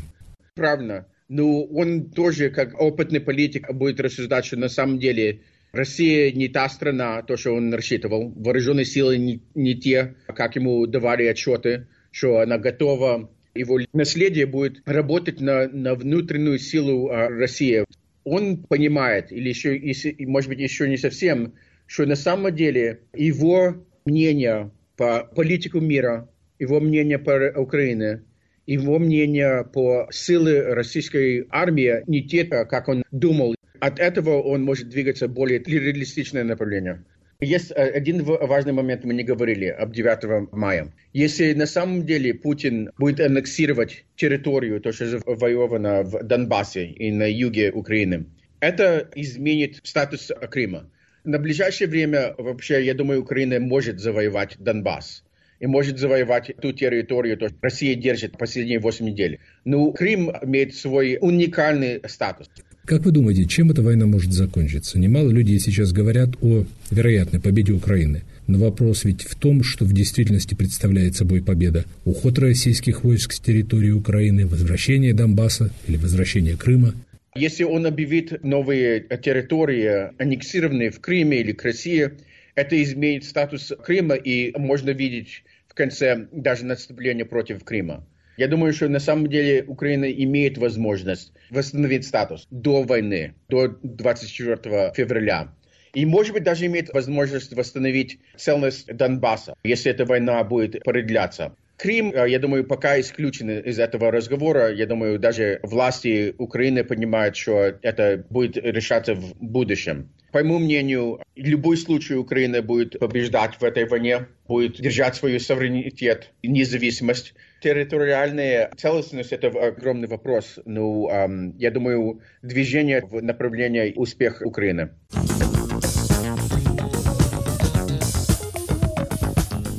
Правильно. 0.54 1.06
Ну, 1.28 1.64
он 1.64 2.10
тоже, 2.10 2.50
как 2.50 2.80
опытный 2.80 3.20
политик, 3.20 3.72
будет 3.72 4.00
рассуждать, 4.00 4.44
что 4.44 4.56
на 4.56 4.68
самом 4.68 4.98
деле 4.98 5.40
Россия 5.72 6.30
не 6.32 6.48
та 6.48 6.68
страна, 6.68 7.22
то, 7.22 7.36
что 7.36 7.52
он 7.52 7.74
рассчитывал. 7.74 8.32
Вооруженные 8.36 8.84
силы 8.84 9.18
не, 9.18 9.40
не 9.54 9.74
те, 9.74 10.14
как 10.28 10.54
ему 10.56 10.86
давали 10.86 11.24
отчеты, 11.24 11.88
что 12.10 12.38
она 12.38 12.58
готова. 12.58 13.30
Его 13.54 13.80
наследие 13.92 14.46
будет 14.46 14.82
работать 14.84 15.40
на, 15.40 15.68
на 15.68 15.94
внутреннюю 15.94 16.58
силу 16.58 17.08
а, 17.08 17.28
России. 17.28 17.84
Он 18.24 18.64
понимает, 18.64 19.30
или 19.32 19.48
еще, 19.48 19.78
может 20.26 20.48
быть, 20.48 20.58
еще 20.58 20.88
не 20.88 20.96
совсем, 20.96 21.54
что 21.86 22.06
на 22.06 22.16
самом 22.16 22.54
деле 22.54 23.00
его 23.14 23.84
мнение 24.04 24.70
по 24.96 25.28
политику 25.34 25.80
мира, 25.80 26.28
его 26.58 26.80
мнение 26.80 27.18
по 27.18 27.52
Украине, 27.56 28.22
его 28.66 28.98
мнение 28.98 29.64
по 29.64 30.08
силе 30.10 30.72
российской 30.72 31.46
армии 31.50 32.02
не 32.06 32.22
те, 32.22 32.44
как 32.44 32.88
он 32.88 33.04
думал. 33.10 33.54
От 33.80 33.98
этого 33.98 34.40
он 34.40 34.62
может 34.62 34.88
двигаться 34.88 35.28
более 35.28 35.58
реалистичное 35.58 36.44
направление. 36.44 37.04
Есть 37.40 37.72
э, 37.72 37.74
один 37.74 38.22
важный 38.22 38.72
момент, 38.72 39.04
мы 39.04 39.14
не 39.14 39.24
говорили 39.24 39.66
об 39.66 39.92
9 39.92 40.52
мая. 40.52 40.92
Если 41.12 41.52
на 41.52 41.66
самом 41.66 42.06
деле 42.06 42.34
Путин 42.34 42.90
будет 42.98 43.20
аннексировать 43.20 44.04
территорию, 44.16 44.80
то, 44.80 44.92
что 44.92 45.06
завоевано 45.06 46.02
в 46.02 46.22
Донбассе 46.22 46.86
и 46.86 47.10
на 47.10 47.30
юге 47.30 47.72
Украины, 47.72 48.26
это 48.60 49.08
изменит 49.14 49.80
статус 49.82 50.30
Крыма. 50.50 50.90
На 51.24 51.38
ближайшее 51.38 51.88
время 51.88 52.34
вообще, 52.38 52.84
я 52.84 52.94
думаю, 52.94 53.22
Украина 53.22 53.58
может 53.58 53.98
завоевать 53.98 54.56
Донбасс 54.58 55.24
и 55.58 55.66
может 55.66 55.98
завоевать 55.98 56.54
ту 56.60 56.72
территорию, 56.72 57.36
то 57.36 57.48
Россия 57.62 57.94
держит 57.94 58.38
последние 58.38 58.78
8 58.78 59.06
недель. 59.06 59.40
Но 59.64 59.90
Крым 59.92 60.30
имеет 60.42 60.74
свой 60.74 61.18
уникальный 61.20 62.00
статус. 62.06 62.50
Как 62.86 63.06
вы 63.06 63.12
думаете, 63.12 63.46
чем 63.46 63.70
эта 63.70 63.80
война 63.80 64.04
может 64.04 64.34
закончиться? 64.34 64.98
Немало 64.98 65.30
людей 65.30 65.58
сейчас 65.58 65.92
говорят 65.92 66.30
о 66.42 66.66
вероятной 66.90 67.40
победе 67.40 67.72
Украины. 67.72 68.24
Но 68.46 68.58
вопрос 68.58 69.04
ведь 69.04 69.22
в 69.22 69.36
том, 69.36 69.62
что 69.62 69.86
в 69.86 69.94
действительности 69.94 70.54
представляет 70.54 71.16
собой 71.16 71.42
победа. 71.42 71.86
Уход 72.04 72.38
российских 72.38 73.02
войск 73.02 73.32
с 73.32 73.40
территории 73.40 73.90
Украины, 73.90 74.46
возвращение 74.46 75.14
Донбасса 75.14 75.70
или 75.88 75.96
возвращение 75.96 76.58
Крыма. 76.58 76.92
Если 77.34 77.64
он 77.64 77.86
объявит 77.86 78.44
новые 78.44 79.00
территории, 79.00 80.10
аннексированные 80.22 80.90
в 80.90 81.00
Крыме 81.00 81.40
или 81.40 81.52
к 81.52 81.64
России, 81.64 82.10
это 82.54 82.82
изменит 82.82 83.24
статус 83.24 83.72
Крыма, 83.82 84.14
и 84.14 84.56
можно 84.58 84.90
видеть 84.90 85.42
в 85.68 85.74
конце 85.74 86.26
даже 86.32 86.66
наступление 86.66 87.24
против 87.24 87.64
Крыма. 87.64 88.06
Я 88.36 88.48
думаю, 88.48 88.72
что 88.72 88.88
на 88.88 89.00
самом 89.00 89.28
деле 89.28 89.64
Украина 89.66 90.10
имеет 90.10 90.58
возможность 90.58 91.32
восстановить 91.50 92.06
статус 92.06 92.46
до 92.50 92.82
войны, 92.82 93.34
до 93.48 93.68
24 93.82 94.92
февраля. 94.94 95.52
И, 95.94 96.04
может 96.04 96.32
быть, 96.32 96.42
даже 96.42 96.66
имеет 96.66 96.92
возможность 96.92 97.52
восстановить 97.52 98.18
целостность 98.36 98.94
Донбасса, 98.96 99.54
если 99.62 99.92
эта 99.92 100.04
война 100.04 100.42
будет 100.42 100.82
продляться. 100.82 101.54
Крым, 101.76 102.12
э, 102.12 102.28
я 102.28 102.38
думаю, 102.38 102.64
пока 102.64 103.00
исключен 103.00 103.50
из 103.50 103.78
этого 103.78 104.10
разговора. 104.10 104.72
Я 104.72 104.86
думаю, 104.86 105.18
даже 105.18 105.60
власти 105.62 106.34
Украины 106.38 106.84
понимают, 106.84 107.36
что 107.36 107.74
это 107.82 108.24
будет 108.30 108.56
решаться 108.56 109.14
в 109.14 109.34
будущем. 109.40 110.10
По 110.32 110.40
моему 110.42 110.58
мнению, 110.58 111.20
любой 111.36 111.76
случай 111.76 112.14
Украины 112.14 112.60
будет 112.60 112.98
побеждать 112.98 113.54
в 113.60 113.62
этой 113.62 113.86
войне, 113.86 114.26
будет 114.48 114.80
держать 114.80 115.14
свой 115.14 115.38
суверенитет, 115.38 116.32
независимость. 116.42 117.34
Территориальная 117.64 118.70
целостность– 118.76 119.32
это 119.32 119.48
огромный 119.48 120.06
вопрос. 120.06 120.58
Но 120.66 121.08
эм, 121.10 121.56
я 121.56 121.70
думаю, 121.70 122.20
движение 122.42 123.00
в 123.00 123.22
направлении 123.22 123.94
успеха 123.96 124.42
Украины. 124.42 124.90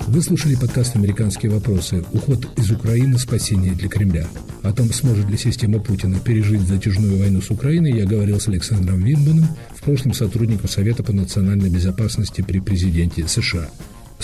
Вы 0.07 0.21
слушали 0.23 0.55
подкаст 0.55 0.95
«Американские 0.95 1.51
вопросы. 1.51 2.03
Уход 2.11 2.47
из 2.57 2.71
Украины. 2.71 3.19
Спасение 3.19 3.73
для 3.73 3.87
Кремля». 3.87 4.25
О 4.63 4.73
том, 4.73 4.87
сможет 4.87 5.29
ли 5.29 5.37
система 5.37 5.79
Путина 5.79 6.19
пережить 6.19 6.61
затяжную 6.61 7.19
войну 7.19 7.39
с 7.39 7.51
Украиной, 7.51 7.91
я 7.91 8.07
говорил 8.07 8.39
с 8.39 8.47
Александром 8.47 9.03
Винбаном, 9.03 9.45
в 9.75 9.83
прошлом 9.83 10.13
сотрудником 10.13 10.69
Совета 10.69 11.03
по 11.03 11.13
национальной 11.13 11.69
безопасности 11.69 12.41
при 12.41 12.61
президенте 12.61 13.27
США. 13.27 13.69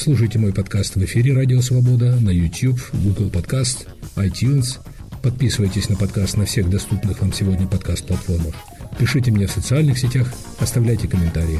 Слушайте 0.04 0.40
мой 0.40 0.52
подкаст 0.52 0.96
в 0.96 1.06
эфире 1.06 1.32
«Радио 1.36 1.62
Свобода» 1.62 2.16
на 2.20 2.32
YouTube, 2.32 2.82
Google 2.92 3.30
Podcast, 3.30 3.88
iTunes. 4.16 4.80
Подписывайтесь 5.22 5.90
на 5.90 5.96
подкаст 5.96 6.38
на 6.38 6.46
всех 6.46 6.72
доступных 6.72 7.22
вам 7.22 7.32
сегодня 7.32 7.68
подкаст-платформах. 7.68 8.56
Пишите 8.98 9.30
мне 9.30 9.46
в 9.46 9.52
социальных 9.52 10.00
сетях, 10.00 10.34
оставляйте 10.58 11.08
комментарии. 11.08 11.60